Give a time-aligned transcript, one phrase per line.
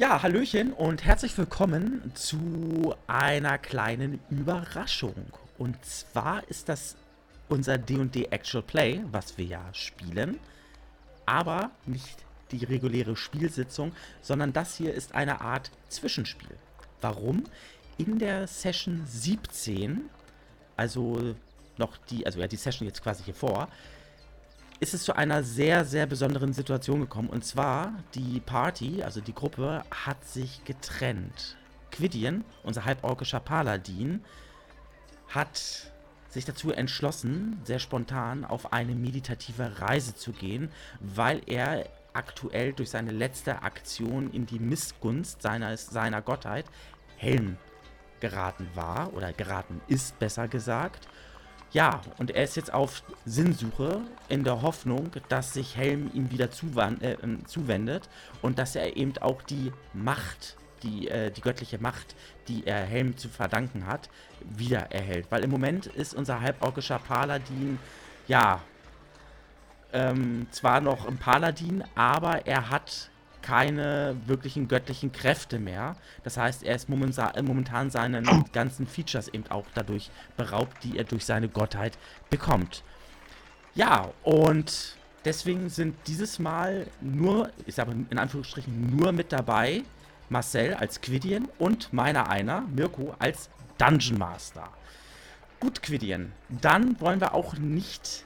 [0.00, 5.26] Ja, Hallöchen und herzlich willkommen zu einer kleinen Überraschung.
[5.58, 6.96] Und zwar ist das
[7.50, 10.40] unser D&D Actual Play, was wir ja spielen,
[11.26, 16.56] aber nicht die reguläre Spielsitzung, sondern das hier ist eine Art Zwischenspiel.
[17.02, 17.44] Warum?
[17.98, 20.08] In der Session 17,
[20.78, 21.34] also
[21.76, 23.68] noch die, also ja, die Session jetzt quasi hier vor,
[24.80, 27.28] ist es zu einer sehr, sehr besonderen Situation gekommen.
[27.28, 31.56] Und zwar, die Party, also die Gruppe, hat sich getrennt.
[31.92, 34.24] Quidian, unser halborgischer Paladin,
[35.28, 35.92] hat
[36.30, 42.90] sich dazu entschlossen, sehr spontan auf eine meditative Reise zu gehen, weil er aktuell durch
[42.90, 46.64] seine letzte Aktion in die Missgunst seiner, seiner Gottheit
[47.16, 47.58] Helm
[48.20, 51.06] geraten war oder geraten ist, besser gesagt.
[51.72, 56.48] Ja, und er ist jetzt auf Sinnsuche in der Hoffnung, dass sich Helm ihm wieder
[56.48, 58.08] äh, ähm, zuwendet
[58.42, 62.16] und dass er eben auch die Macht, die, äh, die göttliche Macht,
[62.48, 64.08] die er Helm zu verdanken hat,
[64.40, 65.26] wieder erhält.
[65.30, 67.78] Weil im Moment ist unser halborgischer Paladin,
[68.26, 68.60] ja,
[69.92, 73.09] ähm, zwar noch ein Paladin, aber er hat
[73.42, 75.96] keine wirklichen göttlichen Kräfte mehr.
[76.24, 81.24] Das heißt, er ist momentan seinen ganzen Features eben auch dadurch beraubt, die er durch
[81.24, 82.82] seine Gottheit bekommt.
[83.74, 89.82] Ja, und deswegen sind dieses Mal nur, ich sage in Anführungsstrichen nur mit dabei,
[90.28, 94.68] Marcel als Quidian und meiner einer, Mirko, als Dungeon Master.
[95.58, 98.24] Gut, Quidian, dann wollen wir auch nicht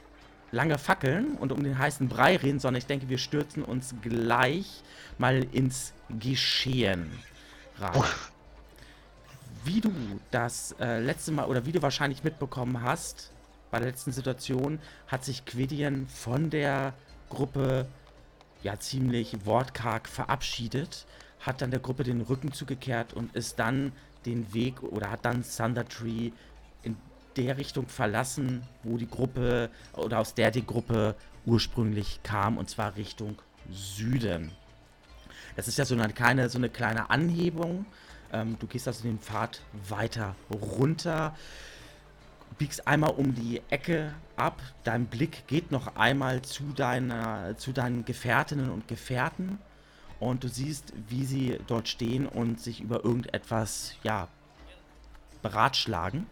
[0.55, 4.81] lange fackeln und um den heißen Brei reden, sondern ich denke, wir stürzen uns gleich
[5.17, 7.11] mal ins Geschehen
[7.77, 8.01] rein.
[9.65, 9.91] Wie du
[10.31, 13.31] das äh, letzte Mal oder wie du wahrscheinlich mitbekommen hast,
[13.69, 16.93] bei der letzten Situation hat sich Quidian von der
[17.29, 17.87] Gruppe
[18.63, 21.05] ja ziemlich wortkarg verabschiedet,
[21.41, 23.91] hat dann der Gruppe den Rücken zugekehrt und ist dann
[24.25, 26.31] den Weg oder hat dann Thunder Tree
[26.81, 26.95] in
[27.37, 31.15] der Richtung verlassen, wo die Gruppe oder aus der die Gruppe
[31.45, 33.41] ursprünglich kam, und zwar Richtung
[33.71, 34.51] Süden.
[35.55, 37.85] Das ist ja so eine kleine, so eine kleine Anhebung.
[38.31, 41.35] Ähm, du gehst also den Pfad weiter runter,
[42.57, 48.05] biegst einmal um die Ecke ab, dein Blick geht noch einmal zu, deiner, zu deinen
[48.05, 49.59] Gefährtinnen und Gefährten
[50.19, 54.27] und du siehst, wie sie dort stehen und sich über irgendetwas, ja,
[55.41, 56.25] beratschlagen.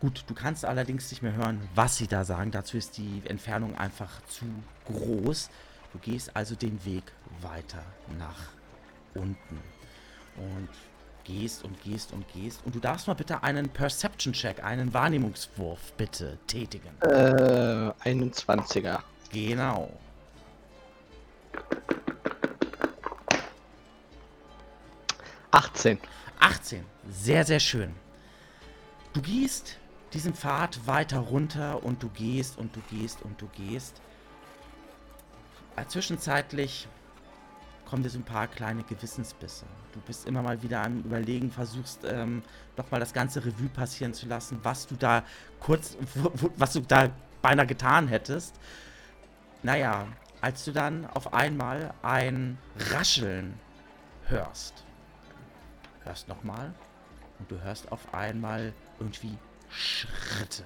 [0.00, 2.52] Gut, du kannst allerdings nicht mehr hören, was sie da sagen.
[2.52, 4.44] Dazu ist die Entfernung einfach zu
[4.84, 5.50] groß.
[5.92, 7.02] Du gehst also den Weg
[7.40, 7.82] weiter
[8.16, 8.52] nach
[9.14, 9.60] unten.
[10.36, 10.68] Und
[11.24, 12.60] gehst und gehst und gehst.
[12.64, 16.90] Und du darfst mal bitte einen Perception-Check, einen Wahrnehmungswurf bitte tätigen.
[17.00, 19.00] Äh, 21er.
[19.32, 19.92] Genau.
[25.50, 25.98] Achtzehn.
[26.38, 26.84] 18.
[27.10, 27.92] Sehr, sehr schön.
[29.12, 29.76] Du gehst
[30.12, 34.00] diesen Pfad weiter runter und du gehst und du gehst und du gehst.
[35.76, 36.88] Äh, zwischenzeitlich
[37.84, 39.64] kommen dir so ein paar kleine Gewissensbisse.
[39.92, 42.42] Du bist immer mal wieder am Überlegen, versuchst ähm,
[42.76, 45.24] nochmal das ganze Revue passieren zu lassen, was du da
[45.60, 45.96] kurz,
[46.56, 48.54] was du da beinahe getan hättest.
[49.62, 50.06] Naja,
[50.40, 52.58] als du dann auf einmal ein
[52.92, 53.58] Rascheln
[54.26, 54.84] hörst,
[56.04, 56.74] hörst nochmal
[57.38, 59.36] und du hörst auf einmal irgendwie
[59.70, 60.64] Schritte.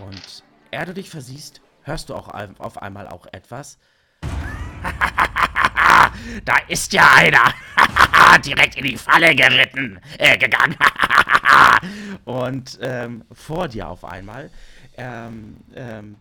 [0.00, 3.78] Und er du dich versiehst, hörst du auch auf einmal auch etwas.
[6.44, 7.52] da ist ja einer.
[8.44, 10.76] Direkt in die Falle geritten, äh, gegangen.
[12.24, 14.50] Und ähm, vor dir auf einmal
[14.96, 16.16] ähm, ähm,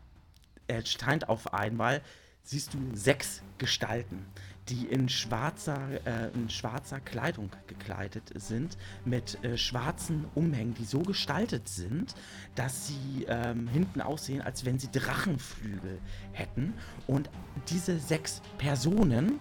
[0.68, 2.02] erscheint auf einmal,
[2.44, 4.26] siehst du sechs Gestalten
[4.70, 11.00] die in schwarzer, äh, in schwarzer Kleidung gekleidet sind, mit äh, schwarzen Umhängen, die so
[11.00, 12.16] gestaltet sind,
[12.56, 16.00] dass sie ähm, hinten aussehen, als wenn sie Drachenflügel
[16.34, 16.74] hätten.
[17.08, 17.30] Und
[17.70, 19.40] diese sechs Personen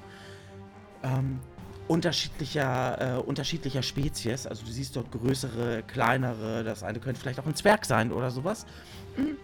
[1.02, 1.40] ähm,
[1.88, 7.46] unterschiedlicher, äh, unterschiedlicher Spezies, also du siehst dort größere, kleinere, das eine könnte vielleicht auch
[7.46, 8.66] ein Zwerg sein oder sowas,
[9.14, 9.36] hm,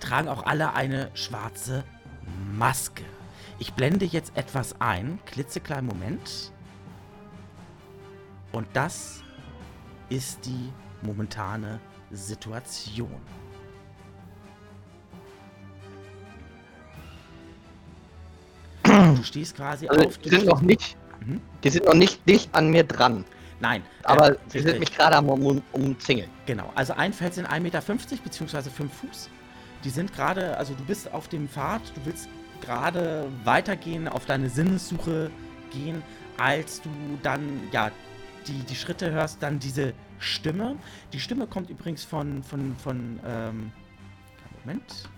[0.00, 1.84] tragen auch alle eine schwarze
[2.52, 3.04] Maske.
[3.58, 6.52] Ich blende jetzt etwas ein, klitzekleinen Moment.
[8.52, 9.22] Und das
[10.08, 10.72] ist die
[11.02, 11.80] momentane
[12.10, 13.20] Situation.
[18.82, 20.18] Du stehst quasi also auf.
[20.18, 20.96] Die sind noch nicht.
[21.20, 21.40] Mhm.
[21.64, 23.24] Die sind noch nicht dicht an mir dran.
[23.60, 23.82] Nein.
[24.04, 26.30] Aber äh, sie sind mich gerade am um, umzingeln.
[26.44, 26.70] Genau.
[26.74, 28.70] Also ein Feld sind 1,50 Meter bzw.
[28.70, 29.30] 5 Fuß.
[29.82, 32.28] Die sind gerade, also du bist auf dem Pfad, du willst
[32.60, 35.30] gerade weitergehen, auf deine Sinnessuche
[35.70, 36.02] gehen,
[36.38, 36.90] als du
[37.22, 37.42] dann,
[37.72, 37.90] ja,
[38.46, 40.76] die, die Schritte hörst, dann diese Stimme.
[41.12, 43.72] Die Stimme kommt übrigens von, von, von, ähm,
[44.64, 45.08] Moment.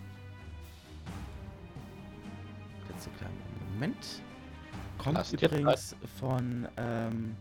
[2.88, 3.34] Letzte kleine
[3.72, 4.22] Moment.
[4.98, 7.36] Kommt Lass übrigens von, ähm,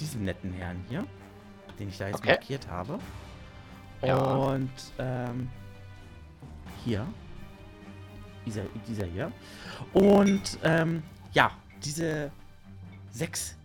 [0.00, 1.04] diesem netten Herrn hier,
[1.78, 2.30] den ich da jetzt Okay.
[2.30, 2.98] markiert habe.
[4.02, 4.16] Ja.
[4.16, 5.48] Und ähm,
[6.84, 7.06] hier.
[8.46, 9.32] Dieser, dieser hier.
[9.92, 11.02] Und ähm,
[11.32, 11.52] ja,
[11.84, 12.30] diese
[13.10, 13.56] sechs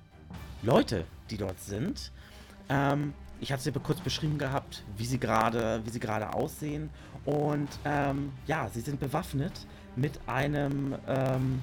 [0.61, 2.11] Leute, die dort sind.
[2.69, 6.89] Ähm, ich hatte ja kurz beschrieben gehabt, wie sie gerade, wie sie gerade aussehen.
[7.25, 10.95] Und ähm, ja, sie sind bewaffnet mit einem.
[11.07, 11.61] Ähm,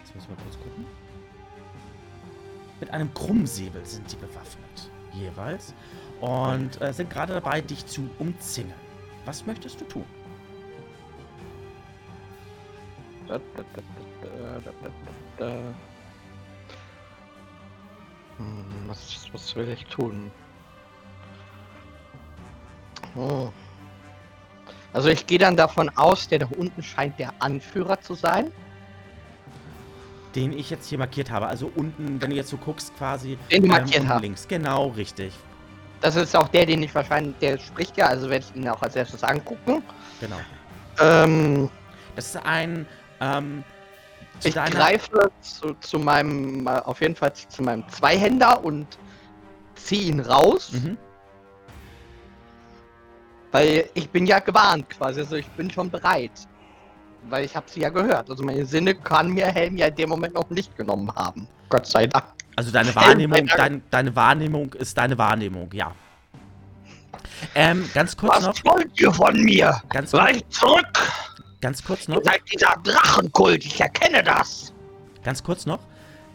[0.00, 0.84] jetzt müssen wir kurz gucken.
[2.80, 5.72] Mit einem Krummsäbel sind sie bewaffnet, jeweils.
[6.20, 8.85] Und äh, sind gerade dabei, dich zu umzingeln.
[9.26, 10.04] Was möchtest du tun?
[13.28, 13.64] Da, da,
[15.36, 15.52] da.
[18.38, 20.30] Hm, Was, was will ich tun?
[23.16, 23.48] Oh.
[24.92, 28.52] Also ich gehe dann davon aus, der da unten scheint der Anführer zu sein.
[30.34, 31.48] Den ich jetzt hier markiert habe.
[31.48, 33.38] Also unten, wenn du jetzt so guckst, quasi.
[33.50, 34.22] Den du markiert hast.
[34.22, 35.32] Links, genau, richtig.
[36.00, 38.80] Das ist auch der, den ich wahrscheinlich, der spricht ja, also werde ich ihn auch
[38.82, 39.82] als erstes angucken.
[40.20, 40.36] Genau.
[41.00, 41.70] Ähm,
[42.14, 42.86] Das ist ein.
[43.20, 43.64] Ähm,
[44.44, 48.86] ich greife zu, zu meinem, äh, auf jeden Fall zu meinem Zweihänder und
[49.74, 50.98] ziehe ihn raus, Mhm.
[53.52, 56.32] weil ich bin ja gewarnt quasi, also ich bin schon bereit.
[57.28, 58.30] Weil ich habe sie ja gehört.
[58.30, 61.48] Also meine Sinne kann mir Helm ja in dem Moment noch nicht genommen haben.
[61.70, 62.24] Gott sei Dank.
[62.56, 65.92] Also deine Wahrnehmung, dein, deine Wahrnehmung ist deine Wahrnehmung, ja.
[67.54, 69.80] Ähm, ganz kurz noch, Was wollt ihr von mir?
[69.90, 70.86] ganz, Seid zurück!
[71.60, 74.72] ganz kurz noch, Ihr seid dieser Drachenkult, ich erkenne das!
[75.22, 75.80] ganz kurz noch,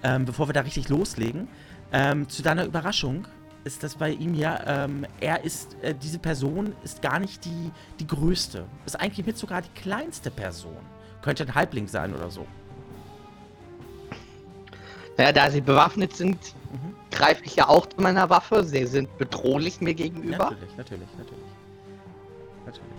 [0.03, 1.47] ähm, bevor wir da richtig loslegen.
[1.93, 3.25] Ähm, zu deiner Überraschung
[3.63, 7.71] ist das bei ihm ja, ähm, er ist, äh, diese Person ist gar nicht die,
[7.99, 8.65] die größte.
[8.85, 10.77] Ist eigentlich mit sogar die kleinste Person.
[11.21, 12.45] Könnte ein Halbling sein oder so.
[15.17, 16.37] Naja, da sie bewaffnet sind,
[16.71, 16.95] Mhm.
[17.11, 18.63] greife ich ja auch zu meiner Waffe.
[18.63, 20.51] Sie sind bedrohlich mir gegenüber.
[20.51, 21.43] Natürlich, natürlich, natürlich.
[22.65, 22.91] Natürlich.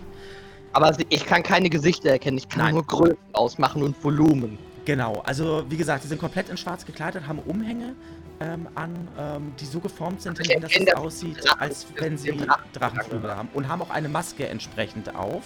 [0.73, 2.39] Aber sie, ich kann keine Gesichter erkennen.
[2.39, 2.75] Ich kann Nein.
[2.75, 4.59] nur Größen ausmachen und Volumen.
[4.85, 7.95] Genau, also wie gesagt, die sind komplett in schwarz gekleidet, haben Umhänge
[8.41, 12.37] ähm, an, ähm, die so geformt sind, Ich dass es aussieht, als wenn sie
[12.73, 13.49] Drachenflügel haben.
[13.55, 15.43] Und haben auch eine Maske entsprechend auf.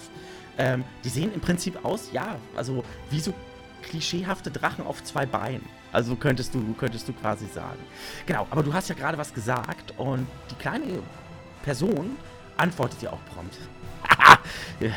[0.59, 3.35] Ähm, die sehen im Prinzip aus, ja, also wie so
[3.83, 5.69] klischeehafte Drachen auf zwei Beinen.
[5.97, 7.79] Also könntest du, könntest du quasi sagen.
[8.27, 10.85] Genau, aber du hast ja gerade was gesagt und die kleine
[11.63, 12.19] Person
[12.59, 13.57] antwortet dir auch prompt.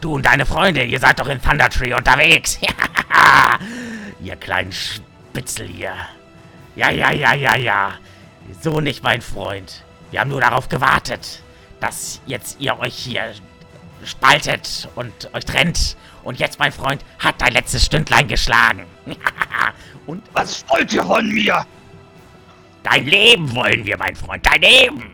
[0.00, 2.60] du und deine Freunde, ihr seid doch in Thunder Tree unterwegs.
[4.20, 5.94] ihr kleinen Spitzel hier.
[6.76, 7.94] Ja, ja, ja, ja, ja.
[8.62, 9.82] So nicht, mein Freund.
[10.12, 11.42] Wir haben nur darauf gewartet,
[11.80, 13.32] dass jetzt ihr euch hier
[14.04, 15.96] spaltet und euch trennt.
[16.22, 18.84] Und jetzt, mein Freund, hat dein letztes Stündlein geschlagen.
[20.06, 21.66] und Was wollt ihr von mir?
[22.86, 25.10] dein Leben wollen wir, mein Freund, dein Leben.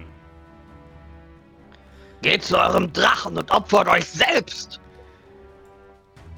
[2.21, 4.79] Geht zu eurem Drachen und opfert euch selbst.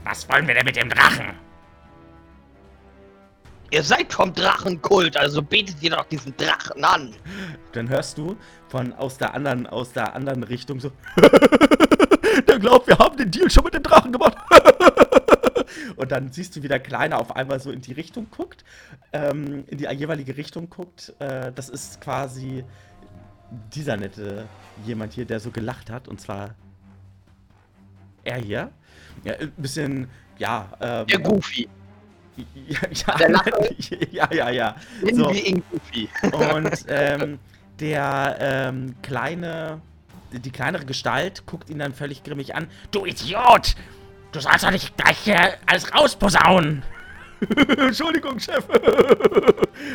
[0.04, 1.34] Was wollen wir denn mit dem Drachen?
[3.70, 7.14] Ihr seid vom Drachenkult, also betet ihr doch diesen Drachen an.
[7.73, 8.37] Dann hörst du
[8.68, 10.92] von aus der anderen, aus der anderen Richtung so.
[12.49, 14.37] Der glaubt, wir haben den Deal schon mit dem Drachen gemacht.
[15.96, 18.64] Und dann siehst du, wie der Kleine auf einmal so in die Richtung guckt,
[19.12, 21.12] ähm, in die jeweilige Richtung guckt.
[21.18, 22.64] Äh, das ist quasi
[23.75, 24.49] dieser nette
[24.84, 26.08] jemand hier, der so gelacht hat.
[26.08, 26.54] Und zwar
[28.25, 28.70] er hier.
[29.23, 30.08] Ja, ein bisschen,
[30.38, 30.68] ja.
[30.80, 31.68] Ähm, Der Goofy.
[32.37, 33.30] ja, ja, Der
[34.11, 34.76] ja, ja, ja.
[35.12, 35.26] So.
[35.26, 36.08] Goofy.
[36.23, 37.38] Und ähm,
[37.80, 39.80] der ähm, kleine,
[40.32, 42.68] die kleinere Gestalt guckt ihn dann völlig grimmig an.
[42.90, 43.76] Du Idiot!
[44.35, 46.83] Du sollst doch nicht gleich hier alles rausposaunen!
[47.79, 48.64] Entschuldigung, Chef!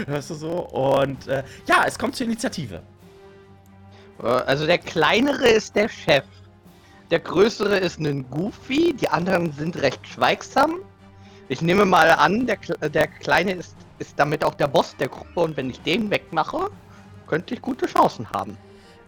[0.08, 0.52] Hörst du so?
[0.70, 2.82] Und äh, ja, es kommt zur Initiative.
[4.24, 6.24] Äh, Also der kleinere ist der Chef.
[7.12, 10.76] Der größere ist ein Goofy, die anderen sind recht schweigsam.
[11.50, 15.10] Ich nehme mal an, der, Kle- der kleine ist, ist damit auch der Boss der
[15.10, 16.70] Gruppe und wenn ich den wegmache,
[17.28, 18.56] könnte ich gute Chancen haben.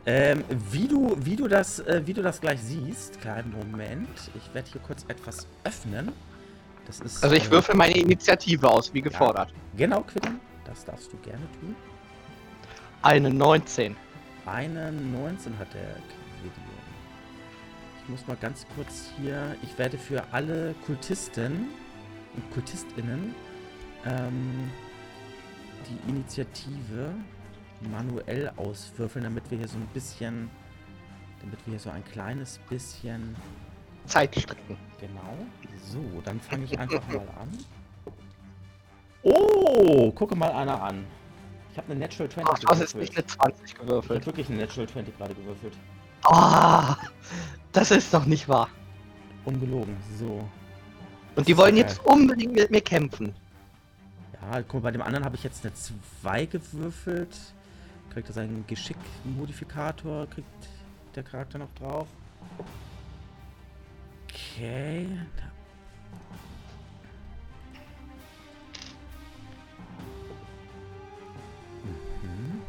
[0.05, 4.09] Ähm, wie du, wie du das, äh, wie du das gleich siehst, kleinen Moment.
[4.35, 6.11] Ich werde hier kurz etwas öffnen.
[6.87, 7.23] Das ist.
[7.23, 9.53] Also ich äh, würfel meine Initiative aus, wie gefordert.
[9.77, 10.39] Genau, Quitten.
[10.65, 11.75] Das darfst du gerne tun.
[13.03, 13.95] Eine 19.
[14.45, 15.95] Eine 19 hat der
[16.39, 16.71] Quidium.
[18.01, 19.55] Ich muss mal ganz kurz hier.
[19.61, 21.69] Ich werde für alle Kultisten
[22.35, 23.35] und KultistInnen
[24.05, 24.71] ähm,
[25.87, 27.13] die Initiative
[27.89, 30.49] manuell auswürfeln, damit wir hier so ein bisschen,
[31.41, 33.35] damit wir hier so ein kleines bisschen
[34.05, 34.77] Zeit strecken.
[34.99, 35.37] Genau.
[35.85, 37.57] So, dann fange ich einfach mal an.
[39.23, 41.05] Oh, gucke mal einer an.
[41.71, 44.19] Ich habe eine Natural 20 Ach, du hast jetzt nicht eine 20 Ich gewürfelt.
[44.19, 45.73] habe wirklich eine Natural 20 gerade gewürfelt.
[46.23, 46.97] Ah,
[47.71, 48.69] das ist doch nicht wahr.
[49.45, 49.95] Ungelogen.
[50.19, 50.47] So.
[51.35, 53.33] Und die wollen jetzt unbedingt mit mir kämpfen.
[54.33, 57.37] Ja, guck mal, bei dem anderen habe ich jetzt eine 2 gewürfelt.
[58.13, 60.69] Kriegt er seinen Geschick-Modifikator, kriegt
[61.15, 62.07] der Charakter noch drauf.
[64.29, 65.07] Okay.
[71.83, 72.61] Mhm.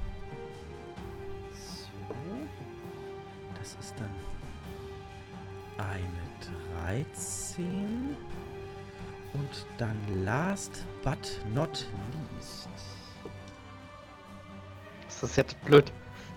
[1.52, 1.88] So.
[3.58, 4.10] Das ist dann
[5.78, 6.22] eine
[6.86, 8.16] 13.
[9.32, 11.86] Und dann last but not
[12.36, 12.68] least.
[15.22, 15.90] Das ist jetzt blöd.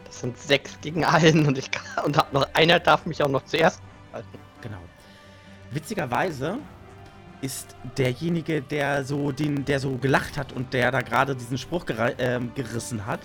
[0.05, 3.27] Das sind sechs gegen einen und ich kann, und hab noch einer darf mich auch
[3.27, 3.81] noch zuerst
[4.13, 4.37] halten.
[4.61, 4.77] Genau.
[5.71, 6.59] Witzigerweise
[7.41, 11.85] ist derjenige, der so den, der so gelacht hat und der da gerade diesen Spruch
[11.85, 13.19] gera- ähm, gerissen hat,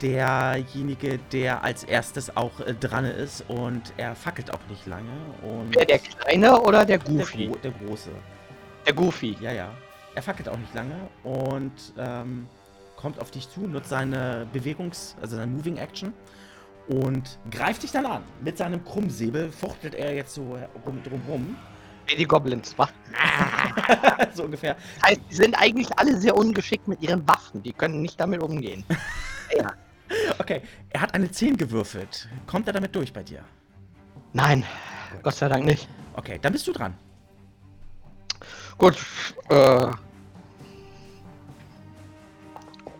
[0.00, 5.10] derjenige, der als erstes auch äh, dran ist und er fackelt auch nicht lange
[5.42, 7.46] und Wer der Kleine oder der der, Goofy?
[7.48, 8.10] Gro der große.
[8.86, 9.36] Der Goofy.
[9.40, 9.70] Ja, ja.
[10.14, 10.94] Er fackelt auch nicht lange
[11.24, 12.46] und ähm,
[12.98, 16.12] kommt auf dich zu, nutzt seine Bewegungs-, also seine Moving Action
[16.88, 18.24] und greift dich dann an.
[18.42, 21.56] Mit seinem Krummsäbel fuchtelt er jetzt so rum, drumrum.
[22.06, 22.88] Wie die Goblins, wa?
[24.34, 24.76] so ungefähr.
[24.96, 27.62] Das heißt, die sind eigentlich alle sehr ungeschickt mit ihren Waffen.
[27.62, 28.84] Die können nicht damit umgehen.
[29.56, 29.72] ja.
[30.38, 32.28] Okay, er hat eine 10 gewürfelt.
[32.46, 33.44] Kommt er damit durch bei dir?
[34.32, 34.64] Nein,
[35.22, 35.88] Gott sei Dank nicht.
[36.14, 36.96] Okay, dann bist du dran.
[38.78, 38.96] Gut,
[39.50, 39.86] äh.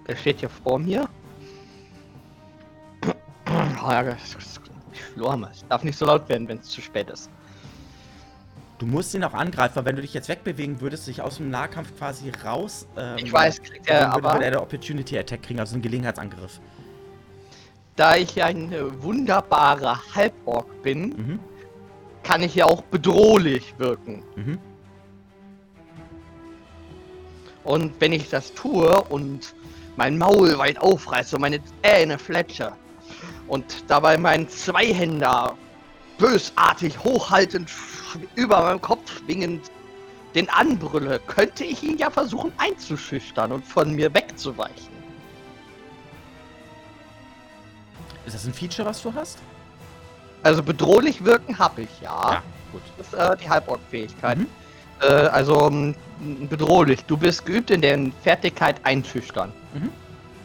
[0.09, 1.09] Der steht hier vor mir.
[3.81, 5.50] Oh, ich mal.
[5.53, 7.31] Es darf nicht so laut werden, wenn es zu spät ist.
[8.79, 11.50] Du musst ihn auch angreifen, weil wenn du dich jetzt wegbewegen würdest, sich aus dem
[11.50, 12.87] Nahkampf quasi raus.
[12.97, 16.61] Ähm, Ich weiß, kriegt er aber, würde er eine Opportunity Attack kriegen, also einen Gelegenheitsangriff.
[17.97, 21.41] da ich ein äh, wunderbarer Halborg bin, Mhm.
[22.23, 24.23] kann ich ja auch bedrohlich wirken.
[24.37, 24.59] Mhm.
[27.65, 29.55] Und wenn ich das tue und
[29.99, 32.73] mein Maul weit aufreiße und meine Zähne fletsche
[33.49, 35.57] und dabei meinen Zweihänder
[36.19, 37.69] bösartig hochhaltend
[38.37, 39.73] über meinem Kopf schwingend
[40.37, 44.97] den anbrülle, könnte ich ihn ja versuchen einzuschüchtern und von mir wegzuweichen.
[48.25, 49.38] Ist das ein Feature, was du hast?
[50.45, 52.35] Also bedrohlich wirken habe ich ja.
[52.35, 52.83] Ja, gut.
[52.99, 54.38] Das ist äh, die Halborg-Fähigkeit.
[54.38, 54.47] Mhm.
[55.00, 55.95] Äh, also m,
[56.49, 57.05] bedrohlich.
[57.05, 59.52] Du bist geübt in der Fertigkeit einschüchtern.
[59.75, 59.90] Mhm.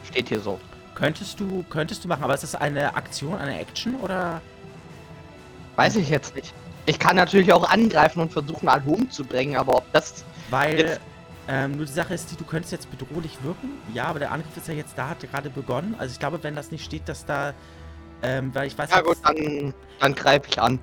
[0.10, 0.60] Steht hier so.
[0.96, 4.42] Könntest du, könntest du machen, aber ist das eine Aktion, eine Action oder?
[5.76, 6.54] Weiß ich jetzt nicht.
[6.86, 10.24] Ich kann natürlich auch angreifen und versuchen, alle umzubringen, aber ob das.
[10.50, 11.00] Weil
[11.48, 13.70] ähm, nur die Sache ist, die, du könntest jetzt bedrohlich wirken.
[13.94, 15.96] Ja, aber der Angriff ist ja jetzt da, hat gerade begonnen.
[15.98, 17.54] Also ich glaube, wenn das nicht steht, dass da,
[18.22, 20.80] ähm, weil ich weiß Ja gut, dann, dann greife ich an.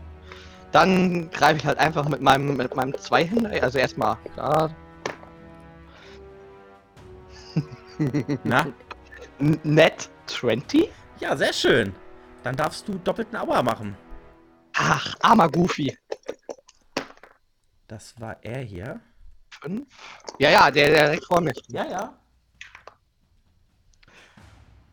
[0.72, 3.50] Dann greife ich halt einfach mit meinem mit meinem Zweihänder.
[3.62, 4.70] Also erstmal da.
[8.44, 8.66] na?
[9.38, 10.90] Net 20?
[11.18, 11.94] Ja, sehr schön.
[12.42, 13.96] Dann darfst du doppelten Aua machen.
[14.74, 15.96] Ach, armer Goofy.
[17.88, 19.00] Das war er hier.
[19.50, 19.88] Fünf?
[20.38, 21.52] Ja, ja, der, der direkt vor mir.
[21.68, 22.16] Ja, ja.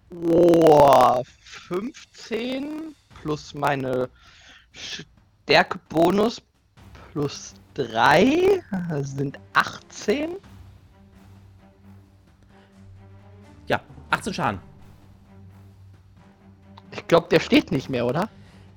[0.10, 1.22] Oh,
[1.68, 4.10] 15 plus meine
[5.48, 6.42] Stärkebonus
[7.14, 8.62] plus 3
[9.00, 10.32] sind 18.
[13.68, 14.60] Ja, 18 Schaden.
[16.92, 18.28] Ich glaube, der steht nicht mehr, oder?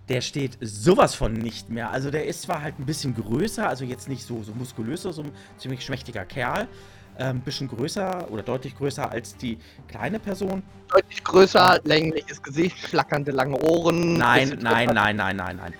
[0.08, 1.90] Der steht sowas von nicht mehr.
[1.90, 5.22] Also der ist zwar halt ein bisschen größer, also jetzt nicht so, so muskulöser, so
[5.22, 6.68] ein ziemlich schmächtiger Kerl.
[7.16, 9.58] Ein bisschen größer oder deutlich größer als die
[9.88, 10.62] kleine Person.
[10.88, 14.16] Deutlich größer, längliches Gesicht, schlackernde lange Ohren.
[14.16, 15.74] Nein, nein, nein, nein, nein, nein.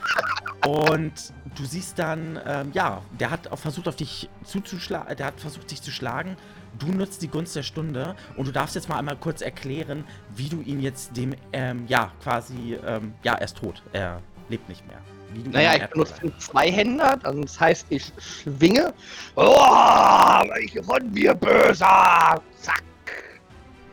[0.67, 5.71] Und du siehst dann, ähm, ja, der hat versucht, auf dich zuzuschlagen, der hat versucht,
[5.71, 6.37] dich zu schlagen.
[6.79, 10.49] Du nutzt die Gunst der Stunde und du darfst jetzt mal einmal kurz erklären, wie
[10.49, 13.83] du ihn jetzt dem, ähm, ja, quasi, ähm, ja, er ist tot.
[13.93, 14.99] Er lebt nicht mehr.
[15.53, 18.93] Naja, ich benutze den Zweihänder, das heißt, ich schwinge.
[19.37, 22.43] Oh, ich von mir böser!
[22.61, 22.83] Zack!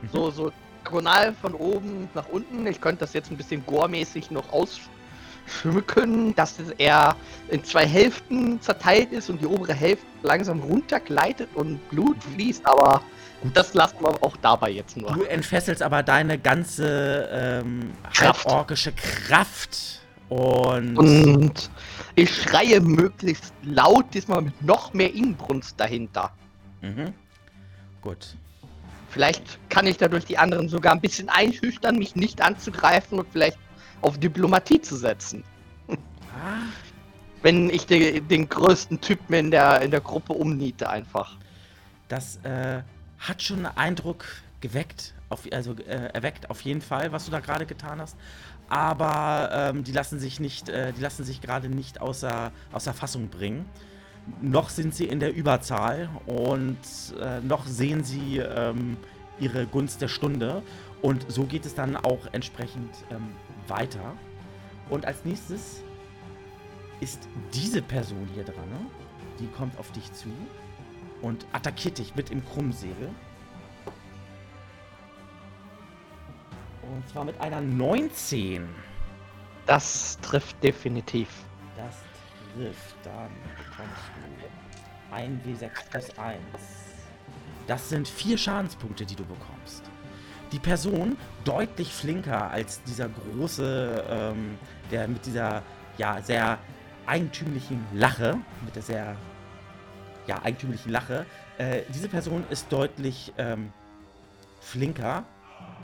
[0.02, 0.10] Mhm.
[0.12, 0.52] So, so
[0.88, 2.66] diagonal von oben nach unten.
[2.68, 4.52] Ich könnte das jetzt ein bisschen goremäßig noch
[5.48, 7.16] schmücken, dass er
[7.50, 13.02] in zwei Hälften zerteilt ist und die obere Hälfte langsam runtergleitet und Blut fließt, aber
[13.54, 15.14] das lassen wir auch dabei jetzt nur.
[15.14, 18.46] Du entfesselst aber deine ganze ähm, Kraft.
[18.46, 21.70] halborgische Kraft und, Und
[22.16, 26.32] ich schreie möglichst laut, diesmal mit noch mehr Inbrunst dahinter.
[26.82, 27.14] Mhm.
[28.02, 28.36] Gut.
[29.10, 33.58] Vielleicht kann ich dadurch die anderen sogar ein bisschen einschüchtern, mich nicht anzugreifen und vielleicht
[34.02, 35.44] auf Diplomatie zu setzen.
[37.42, 41.38] Wenn ich den, den größten Typen in der, in der Gruppe umniete einfach.
[42.08, 42.82] das äh,
[43.20, 44.26] hat schon einen Eindruck
[44.62, 48.16] geweckt, auf, also äh, erweckt auf jeden Fall, was du da gerade getan hast.
[48.70, 53.30] Aber ähm, die lassen sich nicht, äh, die lassen sich gerade nicht außer, außer Fassung
[53.30, 53.66] bringen.
[54.42, 56.78] Noch sind sie in der Überzahl und
[57.22, 58.98] äh, noch sehen sie ähm,
[59.40, 60.64] ihre Gunst der Stunde.
[61.02, 63.30] Und so geht es dann auch entsprechend ähm,
[63.70, 64.16] weiter.
[64.90, 65.82] Und als nächstes
[67.00, 68.70] ist diese Person hier dran.
[68.70, 68.80] Ne?
[69.40, 70.30] Die kommt auf dich zu
[71.22, 73.10] und attackiert dich mit dem Krummsäbel.
[76.82, 78.68] Und zwar mit einer 19.
[79.66, 81.28] Das trifft definitiv.
[81.76, 81.96] Das
[82.54, 82.96] trifft.
[83.04, 86.40] Dann bekommst du 1 W6 plus 1.
[87.68, 89.87] Das sind vier Schadenspunkte, die du bekommst.
[90.52, 94.58] Die Person deutlich flinker als dieser große, ähm,
[94.92, 95.62] der mit dieser
[95.98, 96.58] ja sehr
[97.06, 99.16] eigentümlichen Lache, mit der sehr
[100.28, 101.26] ja eigentümlichen Lache.
[101.58, 103.72] Äh, diese Person ist deutlich ähm,
[104.60, 105.24] flinker,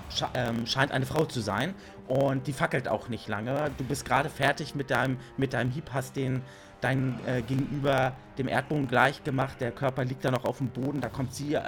[0.10, 1.74] sche ähm, scheint eine Frau zu sein
[2.08, 3.72] und die fackelt auch nicht lange.
[3.78, 6.42] Du bist gerade fertig mit deinem, mit deinem Hieb, hast den
[6.84, 9.62] dein äh, Gegenüber dem Erdboden gleich gemacht.
[9.62, 11.62] Der Körper liegt da noch auf dem Boden, da kommt sie äh,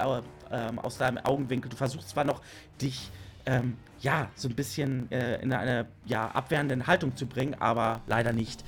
[0.51, 1.69] ähm, aus deinem Augenwinkel.
[1.69, 2.41] Du versuchst zwar noch,
[2.81, 3.12] dich
[3.45, 8.34] ähm, ja so ein bisschen äh, in eine ja, abwehrende Haltung zu bringen, aber leider
[8.34, 8.63] nicht.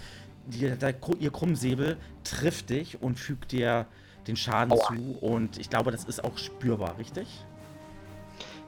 [0.47, 3.85] Die, der, ihr Krummsäbel trifft dich und fügt dir
[4.27, 4.87] den Schaden Aua.
[4.87, 7.27] zu und ich glaube, das ist auch spürbar, richtig?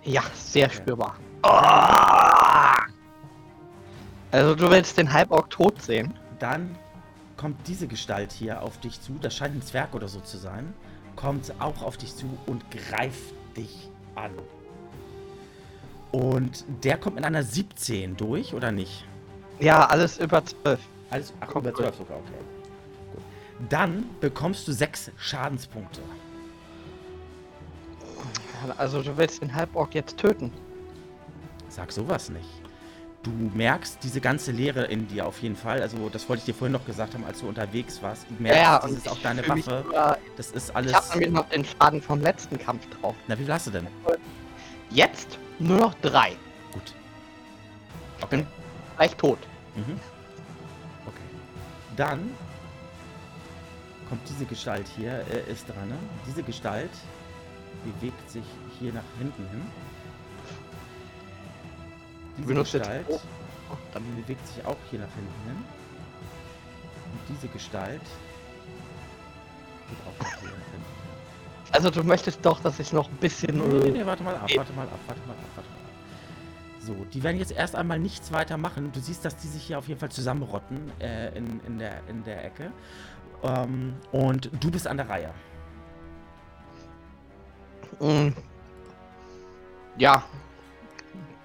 [0.04, 1.18] Ja, sehr spürbar.
[1.44, 2.86] Ah!
[4.32, 6.14] Also du willst den Halborg tot sehen?
[6.40, 6.76] Dann
[7.36, 10.74] kommt diese Gestalt hier auf dich zu, das scheint ein Zwerg oder so zu sein,
[11.20, 14.32] kommt auch auf dich zu und greift dich an.
[16.12, 19.06] Und der kommt mit einer 17 durch, oder nicht?
[19.60, 20.80] Ja, alles über 12.
[21.10, 21.76] Alles ach, über durch.
[21.76, 22.32] 12 sogar, okay.
[23.14, 23.24] Gut.
[23.70, 26.02] Dann bekommst du 6 Schadenspunkte.
[28.78, 30.52] Also du willst den Halborg jetzt töten?
[31.68, 32.62] Sag sowas nicht.
[33.22, 35.82] Du merkst diese ganze Leere in dir auf jeden Fall.
[35.82, 38.26] Also, das wollte ich dir vorhin noch gesagt haben, als du unterwegs warst.
[38.30, 39.84] Du merkst, ja, das ist ich auch deine Waffe.
[39.86, 40.94] sogar- Das ist Ich alles.
[40.94, 43.16] habe nämlich noch den Schaden vom letzten Kampf drauf.
[43.28, 43.88] Na, wie viel hast du denn?
[44.90, 46.38] Jetzt nur noch drei.
[46.72, 46.94] Gut.
[48.20, 48.48] Ich bin
[48.96, 49.40] gleich tot.
[49.76, 50.00] Mhm.
[51.06, 51.20] Okay.
[51.98, 52.32] Dann
[54.08, 55.96] kommt diese Gestalt hier, äh, ist dran, ne?
[56.26, 56.90] Diese Gestalt
[57.84, 58.44] bewegt sich
[58.80, 59.62] hier nach hinten hin.
[62.42, 63.22] Diese Gestalt hoch.
[63.94, 65.64] Dann bewegt sich auch hier nach hinten hin.
[67.12, 68.02] Und diese Gestalt
[69.90, 70.82] geht auch nach hier hinten hin.
[71.72, 73.58] Also du möchtest doch, dass ich noch ein bisschen...
[73.58, 75.90] Nee, nee, nee, warte mal ab, warte mal ab, warte mal ab, warte mal ab.
[76.80, 78.92] So, die werden jetzt erst einmal nichts weiter machen.
[78.92, 82.24] Du siehst, dass die sich hier auf jeden Fall zusammenrotten äh, in, in, der, in
[82.24, 82.72] der Ecke.
[83.44, 85.34] Ähm, und du bist an der Reihe.
[88.00, 88.30] Mm.
[89.98, 90.24] Ja.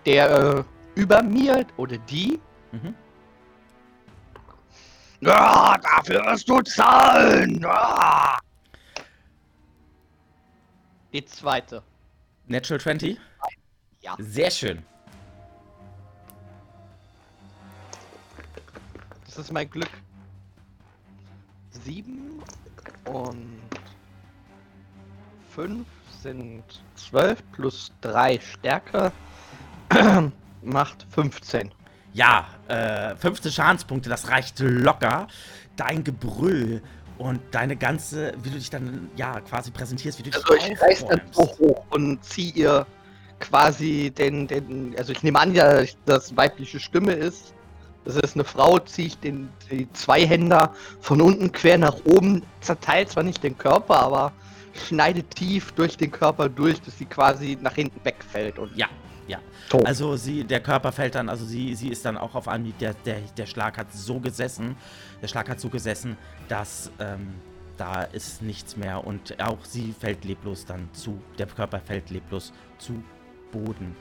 [0.06, 2.40] Der äh, über mir oder die.
[2.72, 2.94] Mhm.
[5.20, 7.60] Ja, dafür wirst du zahlen.
[7.60, 8.38] Ja.
[11.12, 11.82] Die zweite.
[12.46, 13.18] Natural 20?
[14.00, 14.16] Ja.
[14.18, 14.82] Sehr schön.
[19.24, 19.90] Das ist mein Glück.
[21.70, 22.42] Sieben
[23.06, 23.60] und
[25.50, 25.86] fünf
[26.22, 26.64] sind
[26.96, 29.12] zwölf plus drei Stärke
[30.64, 31.72] macht 15.
[32.12, 35.26] Ja, äh, 15 Schadenspunkte, das reicht locker.
[35.76, 36.82] Dein Gebrüll
[37.18, 40.80] und deine ganze, wie du dich dann, ja, quasi präsentierst, wie du dich Also ich
[40.80, 42.86] reiß dann so hoch und zieh ihr
[43.40, 47.54] quasi den, den, also ich nehme an, ja, dass weibliche Stimme ist.
[48.04, 53.10] Das ist eine Frau, ziehe ich den, die Zweihänder von unten quer nach oben, zerteilt
[53.10, 54.32] zwar nicht den Körper, aber
[54.86, 58.88] schneidet tief durch den Körper durch, dass sie quasi nach hinten wegfällt und Ja,
[59.26, 59.38] ja.
[59.68, 59.86] tot.
[59.86, 62.94] Also sie, der Körper fällt dann, also sie, sie ist dann auch auf Anhieb, der,
[62.94, 64.76] der, der Schlag hat so gesessen,
[65.22, 66.16] der Schlag hat so gesessen,
[66.48, 67.34] dass ähm,
[67.76, 72.52] da ist nichts mehr und auch sie fällt leblos dann zu, der Körper fällt leblos
[72.78, 73.02] zu
[73.50, 73.96] Boden.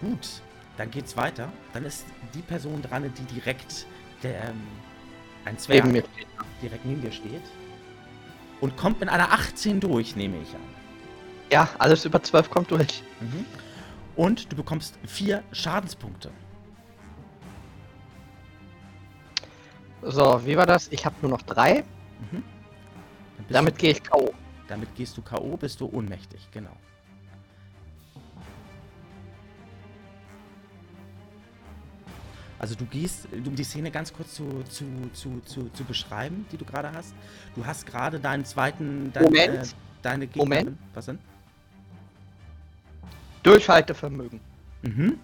[0.00, 0.42] Gut,
[0.76, 1.52] dann geht's weiter.
[1.72, 3.86] Dann ist die Person dran, die direkt
[4.22, 4.62] der ähm,
[5.44, 6.04] ein Zwerg Neben mir.
[6.62, 7.42] direkt neben dir steht.
[8.60, 10.60] Und kommt mit einer 18 durch, nehme ich an.
[11.52, 13.02] Ja, alles über 12 kommt durch.
[13.20, 13.44] Mhm.
[14.16, 16.30] Und du bekommst vier Schadenspunkte.
[20.02, 20.88] So, wie war das?
[20.88, 21.84] Ich habe nur noch drei.
[22.30, 22.42] Mhm.
[23.48, 24.32] Damit gehe ich K.O.
[24.68, 26.76] damit gehst du K.O., bist du ohnmächtig, genau.
[32.58, 36.56] Also du gehst, um die Szene ganz kurz zu, zu, zu, zu, zu beschreiben, die
[36.56, 37.14] du gerade hast.
[37.54, 39.54] Du hast gerade deinen zweiten, dein, Moment.
[39.54, 39.66] Äh,
[40.00, 40.64] deine Gegnerin.
[40.64, 40.78] Moment.
[40.94, 41.18] Was denn?
[43.44, 44.40] Durchhaltevermögen.
[44.82, 45.18] Mhm.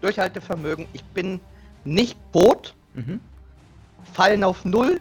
[0.00, 0.86] Durchhaltevermögen.
[0.92, 1.40] Ich bin
[1.84, 2.74] nicht Boot.
[2.94, 3.20] Mhm.
[4.12, 5.00] Fallen auf 0.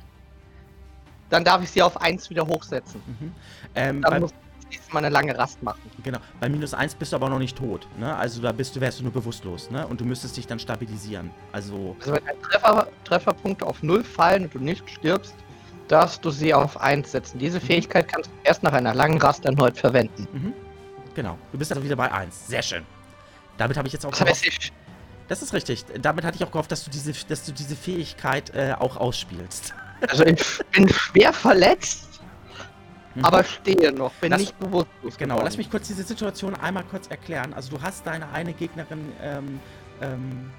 [1.30, 3.02] Dann darf ich sie auf 1 wieder hochsetzen.
[3.06, 3.32] Mhm.
[3.76, 4.32] Ähm, Dann muss
[4.70, 5.80] ich Mal eine lange Rast machen.
[6.04, 6.20] genau.
[6.42, 7.88] Bei minus 1 bist du aber noch nicht tot.
[7.98, 8.14] Ne?
[8.16, 9.88] Also da bist du, wärst du nur bewusstlos, ne?
[9.88, 11.32] Und du müsstest dich dann stabilisieren.
[11.54, 11.96] Also.
[12.00, 15.36] Also wenn ein Treffer, Trefferpunkte auf 0 fallen und du nicht stirbst,
[15.88, 17.40] darfst du sie auf 1 setzen.
[17.40, 20.28] Diese Fähigkeit kannst du erst nach einer langen Rast erneut verwenden.
[20.34, 20.54] Mhm.
[21.18, 21.36] Genau.
[21.52, 22.48] Du bist also wieder bei 1.
[22.48, 22.86] Sehr schön.
[23.58, 24.72] Damit habe ich jetzt auch Das gehofft,
[25.28, 25.84] Das ist richtig.
[26.00, 29.74] Damit hatte ich auch gehofft, dass du diese, dass du diese Fähigkeit äh, auch ausspielst.
[30.08, 30.40] also ich
[30.72, 32.04] bin schwer verletzt,
[33.16, 33.26] Mhm.
[33.26, 35.46] aber stehe noch, bin Lass- nicht bewusstlos Genau, geworden.
[35.46, 37.52] lass mich kurz diese Situation einmal kurz erklären.
[37.56, 39.60] Also du hast deine eine Gegnerin ähm,
[40.02, 40.52] ähm,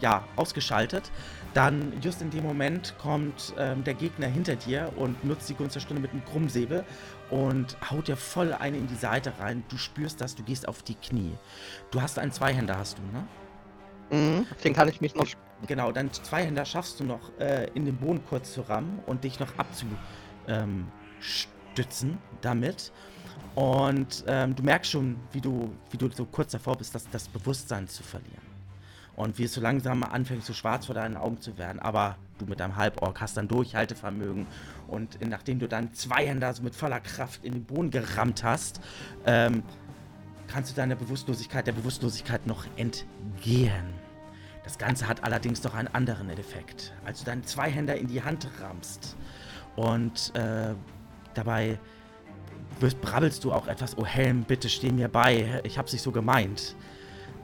[0.00, 1.12] ja, ausgeschaltet.
[1.54, 5.76] Dann just in dem Moment kommt ähm, der Gegner hinter dir und nutzt die Gunst
[5.76, 6.84] der Stunde mit einem Krummsäbel
[7.30, 9.64] und haut dir voll eine in die Seite rein.
[9.68, 11.32] Du spürst das, du gehst auf die Knie.
[11.90, 13.26] Du hast einen Zweihänder, hast du, ne?
[14.10, 15.26] Mhm, den kann ich mich noch
[15.66, 19.40] Genau, deinen Zweihänder schaffst du noch äh, in den Boden kurz zu rammen und dich
[19.40, 22.92] noch abzustützen damit.
[23.54, 27.26] Und ähm, du merkst schon, wie du, wie du so kurz davor bist, das, das
[27.28, 28.46] Bewusstsein zu verlieren.
[29.16, 31.80] Und wie es so langsam anfängt, so schwarz vor deinen Augen zu werden.
[31.80, 34.46] Aber du mit deinem Halborg hast dann Durchhaltevermögen.
[34.86, 38.80] Und nachdem du dann Zweihänder so mit voller Kraft in den Boden gerammt hast,
[39.26, 39.62] ähm,
[40.46, 43.94] kannst du deiner Bewusstlosigkeit, der Bewusstlosigkeit noch entgehen.
[44.64, 46.92] Das Ganze hat allerdings noch einen anderen Effekt.
[47.04, 49.16] Als du deinen Zweihänder in die Hand rammst
[49.76, 50.74] und äh,
[51.34, 51.78] dabei
[53.00, 56.76] brabbelst du auch etwas, oh Helm, bitte steh mir bei, ich hab's nicht so gemeint.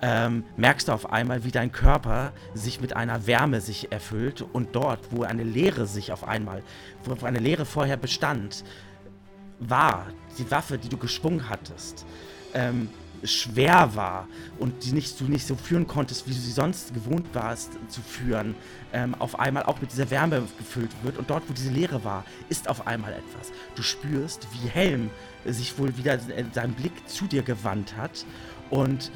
[0.06, 4.76] Ähm, merkst du auf einmal, wie dein Körper sich mit einer Wärme sich erfüllt und
[4.76, 6.62] dort, wo eine Leere sich auf einmal,
[7.06, 8.64] wo eine Leere vorher bestand,
[9.60, 12.04] war, die Waffe, die du geschwungen hattest,
[12.52, 12.90] ähm,
[13.22, 17.26] schwer war und die nicht, du nicht so führen konntest, wie du sie sonst gewohnt
[17.32, 18.56] warst zu führen,
[18.92, 22.26] ähm, auf einmal auch mit dieser Wärme gefüllt wird und dort, wo diese Leere war,
[22.50, 23.52] ist auf einmal etwas.
[23.74, 25.08] Du spürst, wie Helm
[25.46, 26.18] sich wohl wieder
[26.52, 28.26] seinen Blick zu dir gewandt hat
[28.68, 29.10] und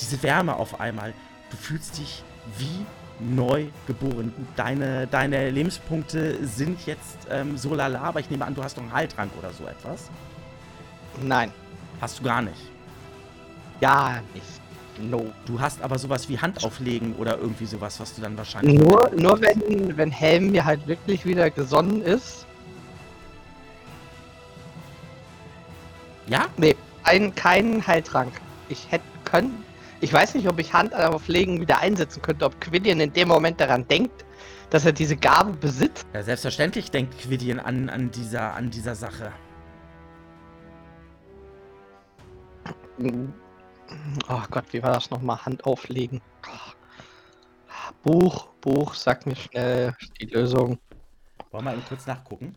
[0.00, 1.12] diese Wärme auf einmal,
[1.50, 2.22] du fühlst dich
[2.58, 2.86] wie
[3.20, 4.32] neu geboren.
[4.36, 8.76] Gut, deine, deine Lebenspunkte sind jetzt ähm, so lala, aber ich nehme an, du hast
[8.76, 10.10] noch einen Heiltrank oder so etwas.
[11.22, 11.52] Nein.
[12.00, 12.60] Hast du gar nicht.
[13.80, 14.46] Ja, nicht.
[15.10, 15.32] No.
[15.46, 18.78] Du hast aber sowas wie Handauflegen oder irgendwie sowas, was du dann wahrscheinlich.
[18.78, 22.44] Nur, nur wenn, wenn Helm mir halt wirklich wieder gesonnen ist.
[26.26, 26.46] Ja?
[26.56, 28.32] Nee, ein, keinen Heiltrank.
[28.68, 29.61] Ich hätte können.
[30.02, 33.86] Ich weiß nicht, ob ich Handauflegen wieder einsetzen könnte, ob Quidian in dem Moment daran
[33.86, 34.24] denkt,
[34.70, 36.04] dass er diese Gabe besitzt.
[36.12, 39.32] ja selbstverständlich denkt Quidian an, an, dieser, an dieser Sache.
[44.28, 45.44] Oh Gott, wie war das nochmal?
[45.44, 46.20] Hand auflegen.
[48.02, 50.80] Buch, Buch, sag mir schnell die Lösung.
[51.52, 52.56] Wollen wir eben kurz nachgucken?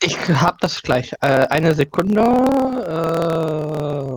[0.00, 1.12] Ich hab das gleich.
[1.20, 2.20] Äh, eine Sekunde.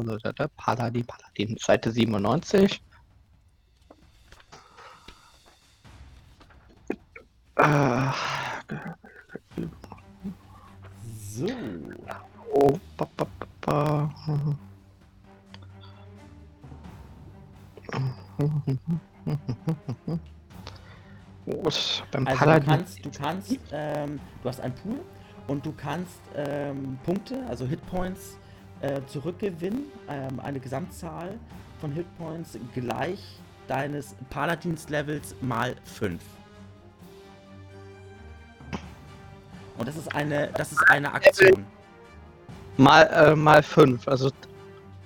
[0.04, 2.82] Äh, Paladin, Paladin, Seite 97.
[7.58, 8.12] Äh,
[11.14, 11.48] So.
[12.54, 13.26] oh, ba, ba,
[13.62, 14.10] ba,
[21.68, 22.70] ist beim Also du Paladin?
[22.70, 25.00] kannst, du kannst, ähm, du hast einen Pool
[25.52, 28.38] und du kannst ähm, Punkte, also Hitpoints,
[28.80, 29.84] äh, zurückgewinnen.
[30.08, 31.38] Ähm, eine Gesamtzahl
[31.82, 33.20] von Hitpoints gleich
[33.68, 36.22] deines Paladins-Levels mal 5.
[39.78, 41.66] Und das ist eine, das ist eine Aktion.
[42.78, 44.08] Mal, äh, mal 5.
[44.08, 44.32] Also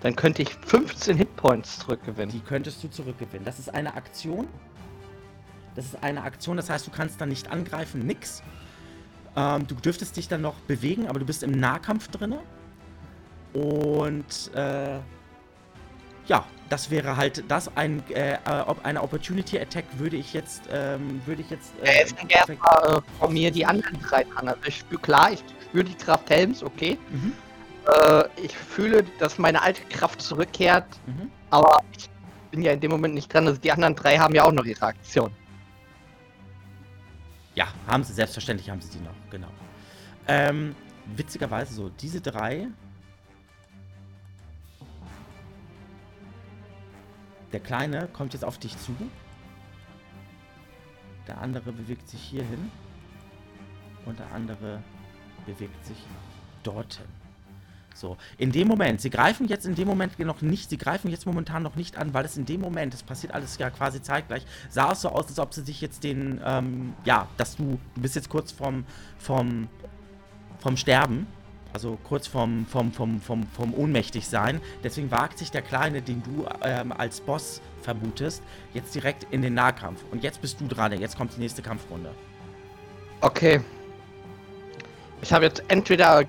[0.01, 2.29] dann könnte ich 15 Hitpoints zurückgewinnen.
[2.29, 3.45] Die könntest du zurückgewinnen.
[3.45, 4.47] Das ist eine Aktion.
[5.73, 8.43] Das ist eine Aktion, das heißt, du kannst dann nicht angreifen, nix.
[9.35, 12.39] Ähm, du dürftest dich dann noch bewegen, aber du bist im Nahkampf drinne.
[13.53, 14.99] Und äh,
[16.27, 20.63] ja, das wäre halt das, ein, äh, äh ob eine Opportunity Attack würde ich jetzt,
[20.71, 21.73] ähm, würde ich jetzt.
[21.81, 24.47] Äh, ja, jetzt gerne äh, von mir die anderen drei dran.
[24.47, 26.97] Also ich spüre klar, ich spüre die Kraft Helms, okay.
[27.09, 27.33] Mhm.
[27.87, 31.29] Äh, ich fühle, dass meine alte Kraft zurückkehrt, mhm.
[31.51, 32.09] aber ich
[32.51, 33.47] bin ja in dem Moment nicht dran.
[33.47, 35.31] Also die anderen drei haben ja auch noch ihre Aktion.
[37.55, 39.49] Ja, haben sie, selbstverständlich haben sie die noch, genau.
[40.27, 40.75] Ähm,
[41.15, 42.67] witzigerweise so, diese drei.
[47.53, 48.93] Der Kleine kommt jetzt auf dich zu.
[51.27, 52.71] Der andere bewegt sich hierhin.
[54.05, 54.83] Und der andere
[55.45, 55.97] bewegt sich
[56.63, 57.24] dorthin.
[57.95, 61.25] So, in dem Moment, sie greifen jetzt in dem Moment noch nicht, sie greifen jetzt
[61.25, 64.45] momentan noch nicht an, weil es in dem Moment, das passiert alles ja quasi zeitgleich,
[64.69, 68.01] sah es so aus, als ob sie sich jetzt den, ähm, ja, dass du, du
[68.01, 68.83] bist jetzt kurz vom,
[69.17, 69.69] vom,
[70.59, 71.25] vom Sterben,
[71.71, 74.61] also kurz vom, vom, vom, vom, vom Ohnmächtigsein.
[74.83, 78.41] Deswegen wagt sich der Kleine, den du ähm, als Boss vermutest,
[78.73, 80.03] jetzt direkt in den Nahkampf.
[80.11, 82.11] Und jetzt bist du dran, jetzt kommt die nächste Kampfrunde.
[83.21, 83.61] Okay.
[85.21, 86.23] Ich habe jetzt entweder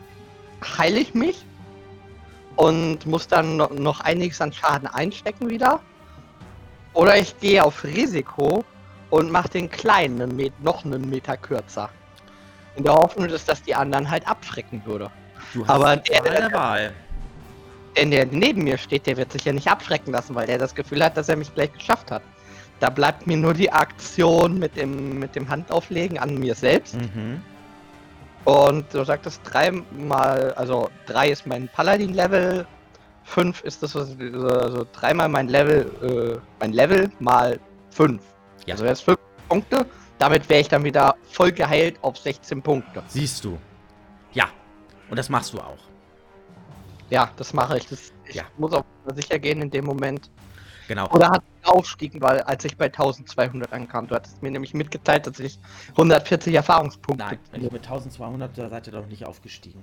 [0.78, 1.45] heile ich mich
[2.56, 5.80] und muss dann noch einiges an Schaden einstecken wieder.
[6.94, 8.64] Oder ich gehe auf Risiko
[9.10, 11.90] und mache den kleinen Met noch einen Meter kürzer.
[12.74, 15.10] In der Hoffnung, dass das die anderen halt abschrecken würde.
[15.52, 16.92] Du hast Aber der, der, Wahl.
[17.96, 20.74] Denn der neben mir steht, der wird sich ja nicht abschrecken lassen, weil der das
[20.74, 22.22] Gefühl hat, dass er mich gleich geschafft hat.
[22.80, 26.94] Da bleibt mir nur die Aktion mit dem, mit dem Handauflegen an mir selbst.
[26.94, 27.40] Mhm.
[28.46, 32.64] Und du sagtest dreimal, also drei ist mein Paladin-Level,
[33.24, 37.58] fünf ist das, also dreimal mein Level, äh, mein Level mal
[37.90, 38.22] fünf.
[38.64, 38.74] Ja.
[38.74, 39.84] Also jetzt fünf Punkte.
[40.18, 43.02] Damit wäre ich dann wieder voll geheilt auf 16 Punkte.
[43.08, 43.58] Siehst du.
[44.32, 44.46] Ja.
[45.10, 45.78] Und das machst du auch.
[47.10, 47.88] Ja, das mache ich.
[47.88, 48.44] Das, ich ja.
[48.58, 50.30] muss auch sicher gehen in dem Moment.
[50.88, 51.10] Genau.
[51.10, 55.38] Oder hat aufstiegen, weil als ich bei 1200 ankam, du hattest mir nämlich mitgeteilt, dass
[55.40, 55.58] ich
[55.90, 57.24] 140 Erfahrungspunkte.
[57.24, 59.82] Nein, wenn ich mit 1200, da seid ihr doch nicht aufgestiegen.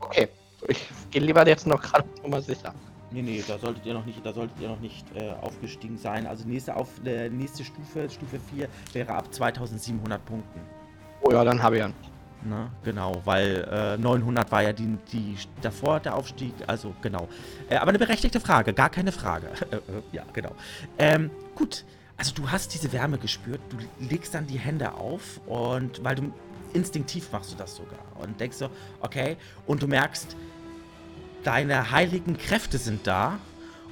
[0.00, 0.28] Okay,
[0.68, 2.74] ich gehe lieber jetzt noch gerade mal sicher.
[3.12, 6.26] Nee, nee, da solltet ihr noch nicht, da solltet ihr noch nicht äh, aufgestiegen sein.
[6.26, 10.60] Also nächste auf äh, nächste Stufe, Stufe 4 wäre ab 2700 Punkten.
[11.22, 11.90] Oh ja, dann habe ich ja.
[12.42, 17.28] Ne, genau, weil äh, 900 war ja die, die davor der Aufstieg, also genau.
[17.68, 19.48] Äh, aber eine berechtigte Frage, gar keine Frage.
[19.70, 19.80] Äh, äh,
[20.12, 20.52] ja, genau.
[20.98, 21.84] Ähm, gut,
[22.16, 26.32] also du hast diese Wärme gespürt, du legst dann die Hände auf und weil du
[26.72, 30.36] instinktiv machst du das sogar und denkst so, okay, und du merkst,
[31.44, 33.38] deine heiligen Kräfte sind da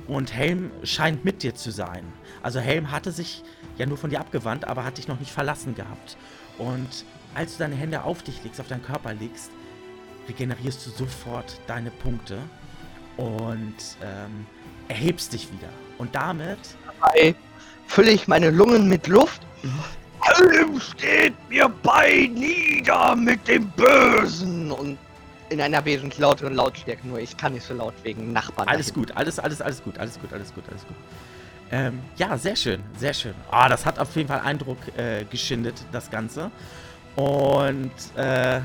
[0.06, 2.04] und Helm scheint mit dir zu sein.
[2.42, 3.42] Also Helm hatte sich
[3.76, 6.16] ja nur von dir abgewandt, aber hat dich noch nicht verlassen gehabt.
[6.58, 9.50] Und als du deine Hände auf dich legst, auf deinen Körper legst,
[10.28, 12.38] regenerierst du sofort deine Punkte
[13.16, 14.46] und ähm,
[14.88, 15.68] erhebst dich wieder.
[15.98, 16.58] Und damit.
[17.00, 17.34] Dabei
[17.86, 19.42] fülle ich meine Lungen mit Luft.
[19.62, 20.80] Mhm.
[20.80, 24.98] steht mir bei nieder mit dem Bösen und
[25.50, 27.06] in einer wesentlich lauteren Lautstärke.
[27.06, 28.68] Nur ich kann nicht so laut wegen Nachbarn.
[28.68, 30.96] Alles gut, alles, alles, alles gut, alles gut, alles gut, alles gut.
[31.70, 33.34] Ähm, ja, sehr schön, sehr schön.
[33.50, 36.50] Ah, oh, das hat auf jeden Fall Eindruck äh, geschindet, das Ganze.
[37.18, 38.60] Und äh,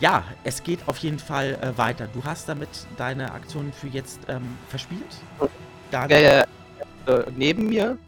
[0.00, 2.08] ja, es geht auf jeden Fall äh, weiter.
[2.14, 5.18] Du hast damit deine Aktionen für jetzt ähm, verspielt?
[5.92, 6.46] Der
[7.06, 7.98] äh, neben mir,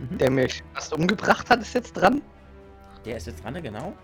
[0.00, 0.18] mhm.
[0.18, 2.22] der mich fast umgebracht hat, ist jetzt dran.
[3.04, 3.94] Der ist jetzt dran, ne, genau.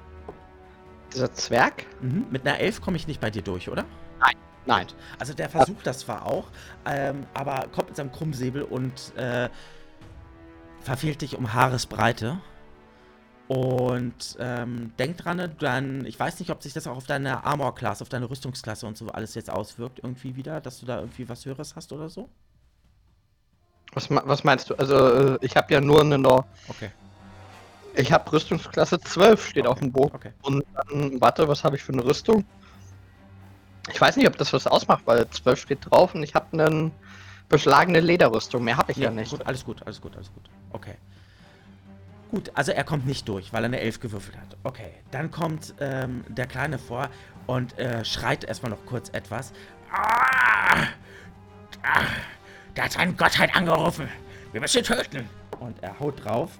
[1.13, 1.87] Dieser Zwerg?
[2.01, 2.27] Mhm.
[2.31, 3.85] Mit einer Elf komme ich nicht bei dir durch, oder?
[4.21, 4.37] Nein.
[4.65, 4.87] Nein.
[5.19, 6.47] Also der versucht das zwar auch,
[6.87, 9.49] ähm, aber kommt mit seinem Krummsäbel und äh,
[10.83, 12.39] verfehlt dich um Haaresbreite.
[13.47, 18.01] Und ähm, denk dran, dann, ich weiß nicht, ob sich das auch auf deine Armor-Class,
[18.01, 21.45] auf deine Rüstungsklasse und so alles jetzt auswirkt, irgendwie wieder, dass du da irgendwie was
[21.45, 22.31] Höheres hast oder so?
[23.93, 24.75] Was, was meinst du?
[24.75, 26.19] Also, äh, ich habe ja nur eine.
[26.19, 26.91] No okay.
[27.97, 29.73] Ich habe Rüstungsklasse 12, steht okay.
[29.73, 30.15] auf dem Bogen.
[30.17, 30.33] Okay.
[30.43, 32.45] Und dann, warte, was habe ich für eine Rüstung?
[33.93, 36.91] Ich weiß nicht, ob das was ausmacht, weil 12 steht drauf und ich habe eine
[37.49, 38.65] beschlagene Lederrüstung.
[38.65, 39.31] Mehr habe ich ja, ja nicht.
[39.31, 40.49] Gut, alles gut, alles gut, alles gut.
[40.73, 40.97] Okay.
[42.35, 44.57] Gut, also er kommt nicht durch, weil er eine Elf gewürfelt hat.
[44.64, 47.09] Okay, dann kommt ähm, der Kleine vor
[47.47, 49.53] und äh, schreit erstmal noch kurz etwas.
[49.92, 50.88] Ah!
[51.85, 52.03] Ah!
[52.75, 54.09] Der hat seine Gottheit angerufen.
[54.51, 55.29] Wir müssen ihn töten.
[55.61, 56.59] Und er haut drauf.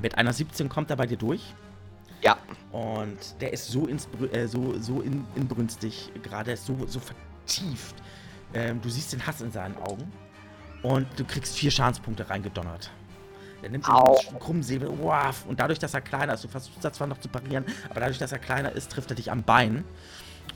[0.00, 1.42] Mit einer 17 kommt er bei dir durch.
[2.22, 2.38] Ja.
[2.70, 7.96] Und der ist so, ins, äh, so, so in, inbrünstig, gerade so, so vertieft.
[8.54, 10.12] Ähm, du siehst den Hass in seinen Augen.
[10.84, 12.92] Und du kriegst vier Schadenspunkte reingedonnert.
[13.64, 16.92] Er nimmt den krummen Säbel wow, und dadurch, dass er kleiner ist, du versuchst da
[16.92, 19.84] zwar noch zu parieren, aber dadurch, dass er kleiner ist, trifft er dich am Bein.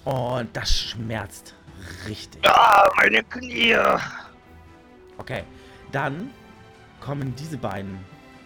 [0.04, 1.54] Und das schmerzt
[2.06, 2.46] richtig.
[2.46, 3.76] Ah, meine Knie.
[5.16, 5.42] Okay.
[5.90, 6.30] Dann
[7.00, 7.98] kommen diese beiden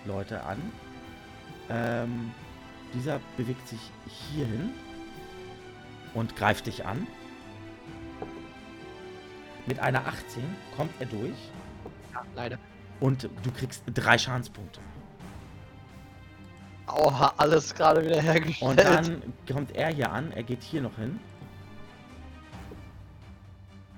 [0.05, 0.59] Leute an.
[1.69, 2.33] Ähm,
[2.95, 4.71] dieser bewegt sich hierhin
[6.15, 7.07] und greift dich an.
[9.67, 10.45] Mit einer 18
[10.77, 11.51] kommt er durch
[12.13, 12.59] Ja, leider.
[13.03, 14.81] Und du kriegst drei Schadenspunkte.
[16.87, 18.79] Aua, alles gerade wieder Und hergestellt.
[18.79, 21.19] dann kommt er hier an, er geht hier noch hin.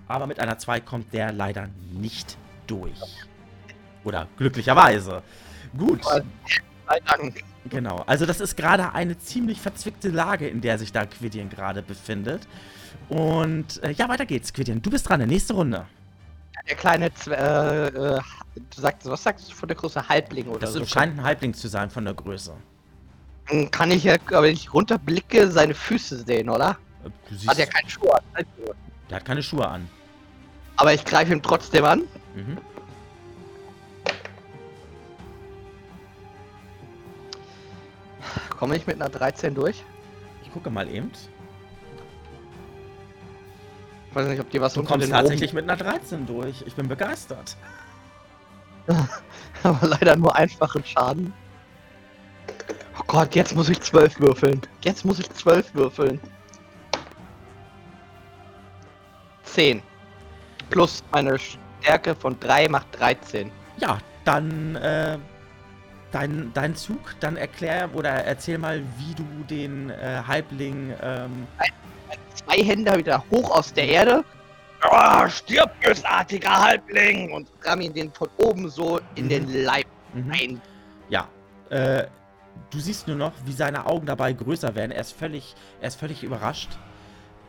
[0.09, 2.99] Aber mit einer 2 kommt der leider nicht durch.
[4.05, 5.23] Oder glücklicherweise.
[5.77, 6.01] Gut,
[7.07, 7.43] Dank.
[7.69, 8.05] genau.
[8.07, 12.47] Also das ist gerade eine ziemlich verzwickte Lage, in der sich da Quidian gerade befindet.
[13.09, 14.81] Und äh, ja, weiter geht's, Quidian.
[14.81, 15.87] Du bist dran, der nächste Runde.
[16.69, 18.21] Der kleine, Zwe äh, äh,
[18.55, 20.85] du sagst, was sagst du von der Größe Halbling oder Das so?
[20.85, 22.55] scheint ein Halbling zu sein von der Größe.
[23.49, 26.77] Dann Kann ich ja, wenn ich runterblicke, seine Füße sehen, oder?
[27.05, 28.23] Äh, Hat ja keinen Schuh an.
[28.33, 28.49] Also,
[29.11, 29.89] der hat keine Schuhe an.
[30.77, 32.03] Aber ich greife ihn trotzdem an.
[32.35, 32.59] Mhm.
[38.59, 39.83] Komme ich mit einer 13 durch?
[40.43, 41.11] Ich gucke mal eben.
[44.11, 46.63] Ich weiß nicht, ob die was Du kommst tatsächlich mit einer 13 durch.
[46.67, 47.57] Ich bin begeistert.
[49.63, 51.33] Aber leider nur einfachen Schaden.
[52.99, 54.61] Oh Gott, jetzt muss ich 12 würfeln.
[54.83, 56.21] Jetzt muss ich 12 würfeln.
[59.45, 59.83] 10.
[60.71, 63.51] Plus meine Stärke von 3 macht 13.
[63.79, 65.19] Ja, dann äh,
[66.13, 67.15] dein, dein Zug.
[67.21, 70.95] Dann erklär oder erzähl mal, wie du den äh, Halbling.
[71.03, 71.47] Ähm,
[72.35, 74.25] Zwei Hände wieder hoch aus der Erde.
[74.91, 77.33] Oh, stirb, bösartiger Halbling!
[77.33, 79.29] Und ramm ihn den von oben so in Mhm.
[79.29, 80.31] den Leib mhm.
[80.33, 80.63] ein.
[81.09, 81.29] Ja.
[81.71, 82.07] Äh,
[82.71, 84.93] du siehst nur noch, wie seine Augen dabei größer werden.
[84.93, 86.71] Er ist völlig, er ist völlig überrascht.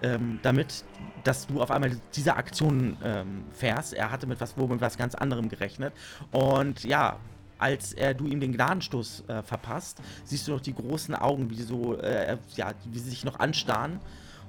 [0.02, 0.84] Ähm, damit,
[1.24, 3.94] dass du auf einmal diese Aktion ähm, fährst.
[3.94, 5.94] Er hatte mit was, wohl mit was ganz anderem gerechnet.
[6.32, 7.18] Und ja,
[7.58, 11.62] als er du ihm den Gnadenstoß äh, verpasst, siehst du noch die großen Augen, wie
[11.62, 14.00] so, äh, ja, wie sie sich noch anstarren.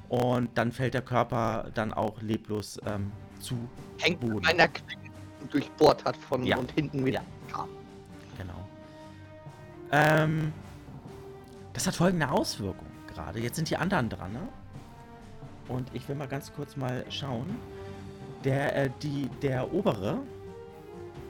[0.09, 3.57] Und dann fällt der Körper dann auch leblos ähm, zu
[3.99, 4.35] Hängt Boden.
[4.37, 5.11] mit meiner Klinge
[5.51, 6.57] durchbohrt hat von Ja.
[6.59, 7.23] und hinten wieder.
[8.39, 8.69] Genau.
[9.93, 10.53] Ähm,
[11.73, 13.41] das hat folgende Auswirkung gerade.
[13.41, 14.49] Jetzt sind die anderen dran, ne?
[15.69, 17.57] Und ich will mal ganz kurz mal schauen.
[18.45, 20.19] Der, äh, die, der obere,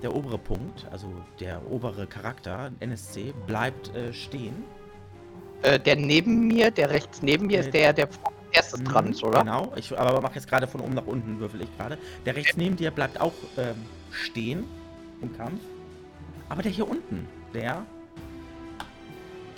[0.03, 1.11] der obere Punkt, also
[1.41, 4.65] der obere Charakter, NSC, bleibt äh, stehen.
[5.62, 7.65] Äh, der neben mir, der rechts neben mir, Nee.
[7.67, 8.19] ist der, der als
[8.57, 9.40] erstes dran ist, oder?
[9.40, 11.99] Genau, ich aber mache jetzt gerade von oben nach unten, würfel ich gerade.
[12.25, 13.77] Der rechts neben dir bleibt auch ähm,
[14.11, 14.64] stehen
[15.23, 15.61] im Kampf.
[16.49, 17.85] Aber der hier unten, der,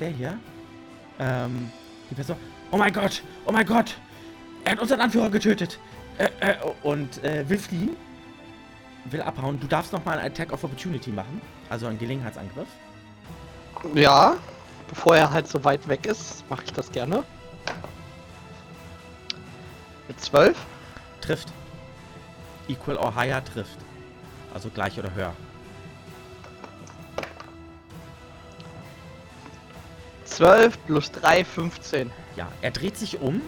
[0.00, 0.38] der hier,
[1.18, 1.70] ähm,
[2.10, 2.36] die Person,
[2.70, 3.96] oh mein Gott, oh mein Gott,
[4.64, 5.78] er hat unseren Anführer getötet
[6.18, 7.96] äh, äh, und äh, will fliehen,
[9.06, 9.60] will abhauen.
[9.60, 12.68] Du darfst nochmal einen Attack of Opportunity machen, also einen Gelegenheitsangriff.
[13.94, 14.36] Ja,
[14.88, 17.22] bevor er halt so weit weg ist, mache ich das gerne.
[20.08, 20.56] Mit 12?
[21.20, 21.48] Trifft.
[22.66, 23.78] Equal or higher trifft.
[24.52, 25.34] Also gleich oder höher.
[30.24, 32.10] 12 plus 3, 15.
[32.36, 33.40] Ja, er dreht sich um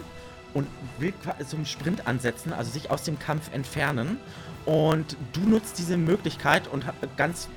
[0.53, 0.67] und
[0.99, 1.13] will
[1.47, 4.19] zum Sprint ansetzen, also sich aus dem Kampf entfernen.
[4.65, 6.85] Und du nutzt diese Möglichkeit und
[7.17, 7.47] ganz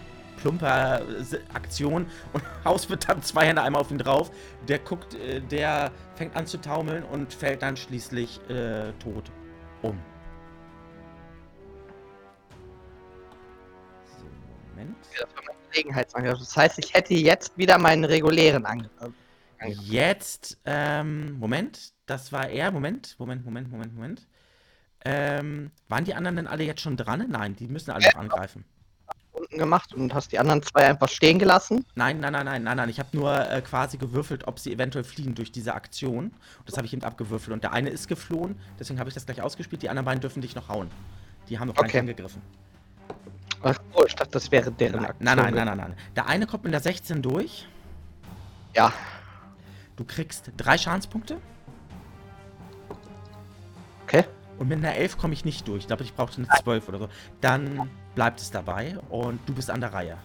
[0.44, 4.30] plumpe äh, Aktion und haust mit dann zwei Hände einmal auf ihn drauf.
[4.68, 9.32] Der guckt, äh, der fängt an zu taumeln und fällt dann schließlich äh, tot
[9.80, 9.98] um.
[14.18, 14.24] So,
[14.70, 14.96] Moment.
[15.18, 16.38] Das war mein Gelegenheitsangriff.
[16.38, 19.12] Das heißt, ich hätte jetzt wieder meinen regulären Angriff.
[19.66, 22.70] Jetzt, ähm, Moment, das war er.
[22.70, 24.26] Moment, Moment, Moment, Moment, Moment.
[25.06, 27.24] Ähm, waren die anderen denn alle jetzt schon dran?
[27.30, 28.66] Nein, die müssen alle noch angreifen.
[29.34, 31.84] Unten gemacht und hast die anderen zwei einfach stehen gelassen.
[31.96, 32.88] Nein, nein, nein, nein, nein, nein.
[32.88, 36.26] Ich habe nur äh, quasi gewürfelt, ob sie eventuell fliehen durch diese Aktion.
[36.26, 36.34] Und
[36.68, 37.52] das habe ich eben abgewürfelt.
[37.52, 39.82] Und der eine ist geflohen, deswegen habe ich das gleich ausgespielt.
[39.82, 40.88] Die anderen beiden dürfen dich noch hauen.
[41.48, 41.98] Die haben noch Okay.
[41.98, 42.40] angegriffen.
[43.62, 45.24] Ach so, ich dachte, das wäre deren Nein, Aktion.
[45.24, 45.96] nein, nein, nein, nein, nein.
[46.14, 47.66] Der eine kommt mit der 16 durch.
[48.74, 48.92] Ja,
[49.96, 51.38] Du kriegst drei Schadenspunkte.
[54.04, 54.24] okay.
[54.58, 55.80] Und mit einer 11 komme ich nicht durch.
[55.80, 57.08] Ich glaube, ich brauchte eine 12 oder so.
[57.40, 60.16] Dann bleibt es dabei und du bist an der Reihe.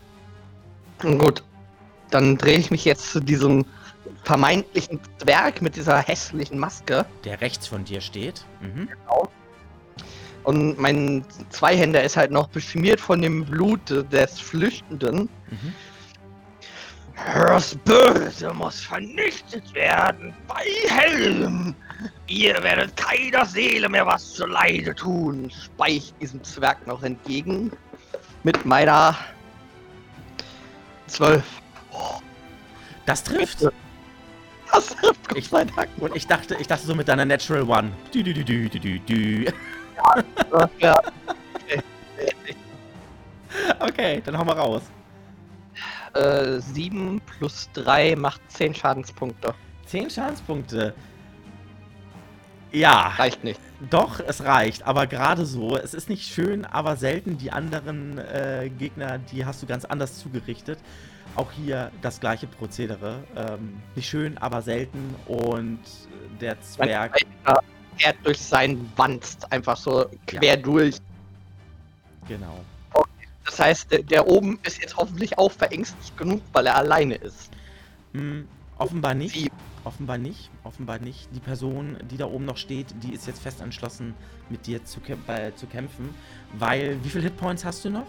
[0.99, 1.43] Gut.
[2.11, 3.65] Dann drehe ich mich jetzt zu diesem
[4.23, 7.05] vermeintlichen Zwerg mit dieser hässlichen Maske.
[7.23, 8.43] Der rechts von dir steht.
[8.61, 8.89] Mhm.
[10.43, 15.29] Und mein Zweihänder ist halt noch beschmiert von dem Blut des Flüchtenden.
[15.49, 15.73] Mhm.
[17.25, 21.75] Das Böse muss vernichtet werden bei Helm.
[22.27, 25.51] Ihr werdet keiner Seele mehr was zu Leide tun.
[25.51, 27.71] Speich diesem Zwerg noch entgegen.
[28.43, 29.15] mit meiner
[31.07, 31.43] 12.
[33.05, 33.67] Das trifft.
[34.71, 35.51] Das trifft Gott Ich-.
[36.01, 37.91] Und ich dachte, ich dachte so mit deiner Natural One.
[38.13, 39.51] Dü, dü, dü, dü, dü, dü, dü.
[40.79, 40.99] Ja.
[43.79, 44.83] Okay, dann hau mal raus.
[46.13, 49.53] Äh, 7 plus 3 macht 10 Schadenspunkte.
[49.85, 50.93] 10 Schadenspunkte.
[52.71, 53.59] Ja, Reicht nicht.
[53.89, 54.85] doch, es reicht.
[54.85, 55.75] Aber gerade so.
[55.75, 57.37] Es ist nicht schön, aber selten.
[57.37, 60.77] Die anderen äh, Gegner, die hast du ganz anders zugerichtet.
[61.35, 63.23] Auch hier das gleiche Prozedere.
[63.35, 65.15] Ähm, nicht schön, aber selten.
[65.25, 65.79] Und
[66.39, 67.17] der Zwerg.
[67.97, 70.97] Fährt durch seinen Wanst einfach so quer durch.
[72.27, 72.59] Genau.
[73.49, 77.49] Das heißt, der, der oben ist jetzt hoffentlich auch verängstigt genug, weil er alleine ist.
[78.13, 78.47] Hm,
[78.77, 79.35] offenbar nicht.
[79.35, 79.51] Wie?
[79.83, 80.51] Offenbar nicht.
[80.63, 81.27] Offenbar nicht.
[81.33, 84.13] Die Person, die da oben noch steht, die ist jetzt fest entschlossen,
[84.49, 86.13] mit dir zu, äh, zu kämpfen.
[86.53, 88.05] Weil, wie viele Hitpoints hast du noch?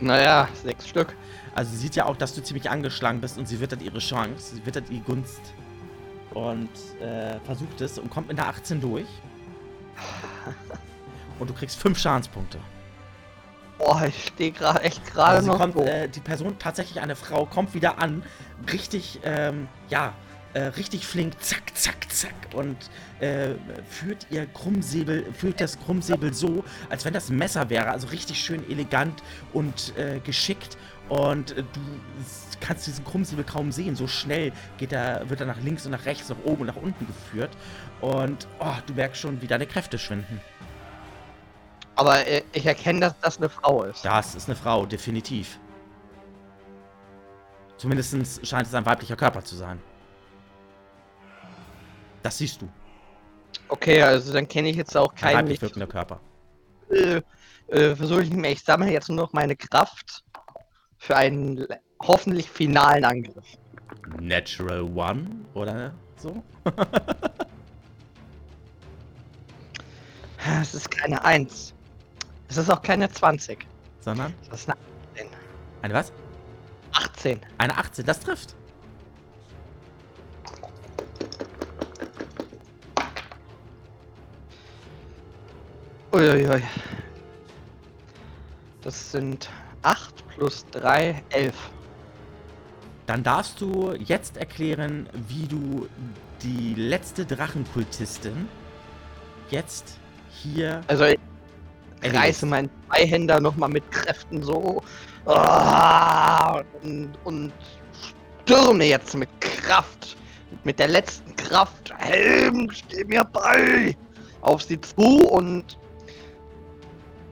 [0.00, 1.14] Naja, sechs Stück.
[1.54, 4.56] Also sie sieht ja auch, dass du ziemlich angeschlagen bist und sie wittert ihre Chance.
[4.56, 5.54] Sie wittert die Gunst.
[6.34, 6.70] Und
[7.00, 9.06] äh, versucht es und kommt mit der 18 durch.
[11.38, 12.58] Und du kriegst 5 Schadenspunkte.
[13.84, 15.82] Boah, ich stehe gerade echt gerade Also noch kommt, so.
[15.82, 18.22] äh, die Person, tatsächlich eine Frau, kommt wieder an.
[18.72, 20.12] Richtig, ähm, ja,
[20.54, 22.34] äh, richtig flink, zack, zack, zack.
[22.54, 22.76] Und
[23.20, 23.54] äh,
[23.88, 27.90] führt ihr Krummsäbel, führt das Krummsäbel so, als wenn das ein Messer wäre.
[27.90, 29.20] Also richtig schön elegant
[29.52, 30.76] und äh, geschickt.
[31.08, 31.80] Und äh, du
[32.60, 33.96] kannst diesen Krummsäbel kaum sehen.
[33.96, 36.76] So schnell geht er, wird er nach links und nach rechts, nach oben und nach
[36.76, 37.50] unten geführt.
[38.00, 40.40] Und oh, du merkst schon, wie deine Kräfte schwinden.
[42.02, 44.04] Aber äh, ich erkenne, dass das eine Frau ist.
[44.04, 45.60] Das ist eine Frau, definitiv.
[47.76, 49.80] Zumindest scheint es ein weiblicher Körper zu sein.
[52.24, 52.68] Das siehst du.
[53.68, 55.36] Okay, also dann kenne ich jetzt auch Ein keinen.
[55.36, 56.18] weiblich Ich wirkender Körper.
[56.90, 57.20] äh,
[57.68, 58.50] äh, versuche ich nicht mehr.
[58.50, 60.24] Ich sammle jetzt nur noch meine Kraft
[60.98, 61.68] für einen
[62.02, 63.46] hoffentlich finalen Angriff.
[64.18, 66.42] Natural One oder so?
[70.60, 71.72] Es ist keine 1.
[72.52, 73.66] Es ist auch keine 20.
[74.00, 74.78] Sondern Das ist eine
[75.14, 75.28] 18.
[75.80, 76.12] eine was?
[76.92, 77.40] 18.
[77.56, 78.54] Eine 18, das trifft.
[86.12, 86.62] Uiuiui.
[88.82, 89.48] Das sind
[89.80, 91.54] 8 plus 3, 11.
[93.06, 95.88] Dann darfst du jetzt erklären, wie du
[96.42, 98.46] die letzte Drachenkultistin
[99.48, 99.96] jetzt
[100.28, 100.82] hier.
[100.86, 101.06] Also.
[102.04, 104.82] Reiße meinen Zweihänder nochmal mit Kräften so.
[105.26, 107.52] Ah, und, und
[108.44, 110.16] stürme jetzt mit Kraft,
[110.64, 113.96] mit der letzten Kraft, Helm, steh mir bei,
[114.40, 115.78] auf sie zu und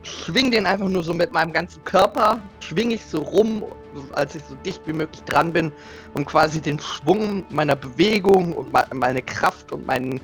[0.03, 3.65] schwing den einfach nur so mit meinem ganzen Körper, schwing ich so rum,
[4.13, 5.73] als ich so dicht wie möglich dran bin,
[6.15, 10.21] um quasi den Schwung meiner Bewegung und me- meine Kraft und mein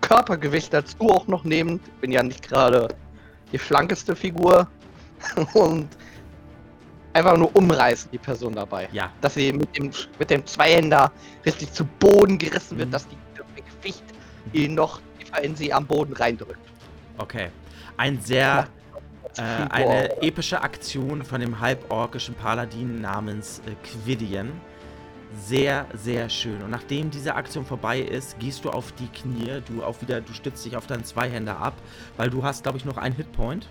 [0.00, 1.80] Körpergewicht dazu auch noch nehmen.
[1.84, 2.88] Ich bin ja nicht gerade
[3.52, 4.66] die schlankeste Figur
[5.54, 5.88] und
[7.12, 8.88] einfach nur umreißen die Person dabei.
[8.92, 11.10] Ja, Dass sie mit dem, mit dem Zweihänder
[11.44, 12.92] richtig zu Boden gerissen wird, Mhm.
[12.92, 13.16] dass die
[13.82, 14.04] Gewicht
[14.52, 16.58] ihn noch tiefer in sie am Boden reindrückt.
[17.18, 17.48] okay.
[17.96, 18.66] Ein sehr
[19.36, 24.50] äh, eine epische Aktion von dem halborkischen Paladin namens äh, Quidian.
[25.38, 26.60] Sehr, sehr schön.
[26.62, 30.32] Und nachdem diese Aktion vorbei ist, gehst du auf die Knie, du auf wieder, du
[30.32, 31.74] stützt dich auf deinen Zweihänder ab,
[32.16, 33.68] weil du hast, glaube ich, noch einen Hitpoint.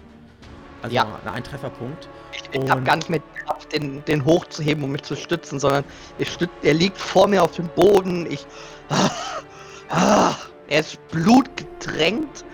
[0.82, 1.20] Also Ja.
[1.26, 2.08] einen Trefferpunkt.
[2.32, 5.84] Ich, ich habe gar nicht mehr Kraft, den, den hochzuheben, um mich zu stützen, sondern
[6.18, 8.26] ich stütz, er liegt vor mir auf dem Boden.
[8.32, 8.46] Ich.
[8.88, 9.10] Ah,
[9.90, 10.36] ah,
[10.68, 12.46] er ist blutgetränkt.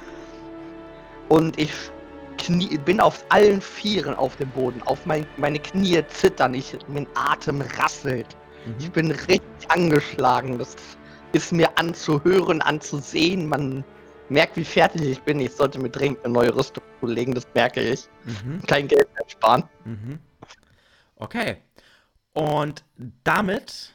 [1.29, 1.71] Und ich
[2.39, 4.81] knie, bin auf allen Vieren auf dem Boden.
[4.83, 6.55] Auf mein, meine Knie zittern.
[6.55, 8.35] Ich, mein Atem rasselt.
[8.79, 8.91] Ich Mhm.
[8.91, 10.57] bin richtig angeschlagen.
[10.57, 10.75] Das
[11.33, 13.47] ist mir anzuhören, anzusehen.
[13.47, 13.83] Man
[14.29, 15.39] merkt, wie fertig ich bin.
[15.39, 18.07] Ich sollte mir dringend eine neue Rüstung zulegen, das merke ich.
[18.23, 18.61] Mhm.
[18.67, 19.63] Kein Geld mehr sparen.
[19.83, 20.19] Mhm.
[21.17, 21.57] Okay.
[22.33, 22.83] Und
[23.23, 23.93] damit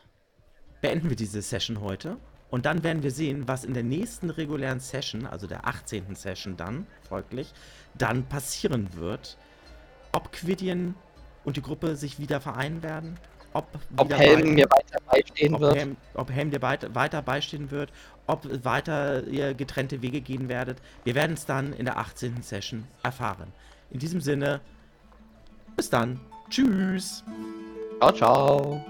[0.80, 2.16] beenden wir diese Session heute.
[2.48, 6.14] Und dann werden wir sehen, was in der nächsten regulären Session, also der 18.
[6.16, 7.52] Session dann, folglich,
[7.94, 9.36] dann passieren wird.
[10.12, 10.94] Ob Quidian
[11.44, 13.18] und die Gruppe sich wieder vereinen werden.
[13.53, 15.76] Ob, Ob Helm beide- mir weiter beistehen ob wird.
[15.76, 17.90] Helm, ob Helm dir weit, weiter beistehen wird,
[18.26, 20.78] ob weiter ihr getrennte Wege gehen werdet.
[21.05, 22.42] Wir werden es dann in der 18.
[22.42, 23.53] Session erfahren.
[23.90, 24.61] In diesem Sinne,
[25.76, 26.20] bis dann.
[26.48, 27.24] Tschüss.
[27.98, 28.84] Ciao, ciao.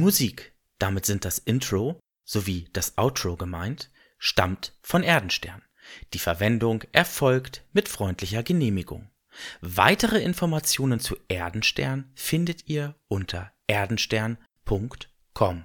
[0.00, 5.62] Musik, damit sind das Intro sowie das Outro gemeint, stammt von Erdenstern.
[6.14, 9.10] Die Verwendung erfolgt mit freundlicher Genehmigung.
[9.60, 15.64] Weitere Informationen zu Erdenstern findet ihr unter erdenstern.com.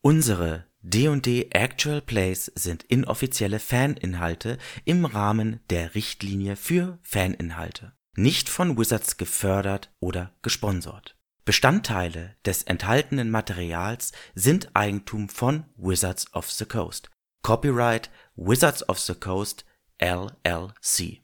[0.00, 8.76] Unsere D&D Actual Plays sind inoffizielle Faninhalte im Rahmen der Richtlinie für Faninhalte, nicht von
[8.76, 11.16] Wizards gefördert oder gesponsert.
[11.44, 17.10] Bestandteile des enthaltenen Materials sind Eigentum von Wizards of the Coast.
[17.42, 19.66] Copyright Wizards of the Coast
[19.98, 21.23] LLC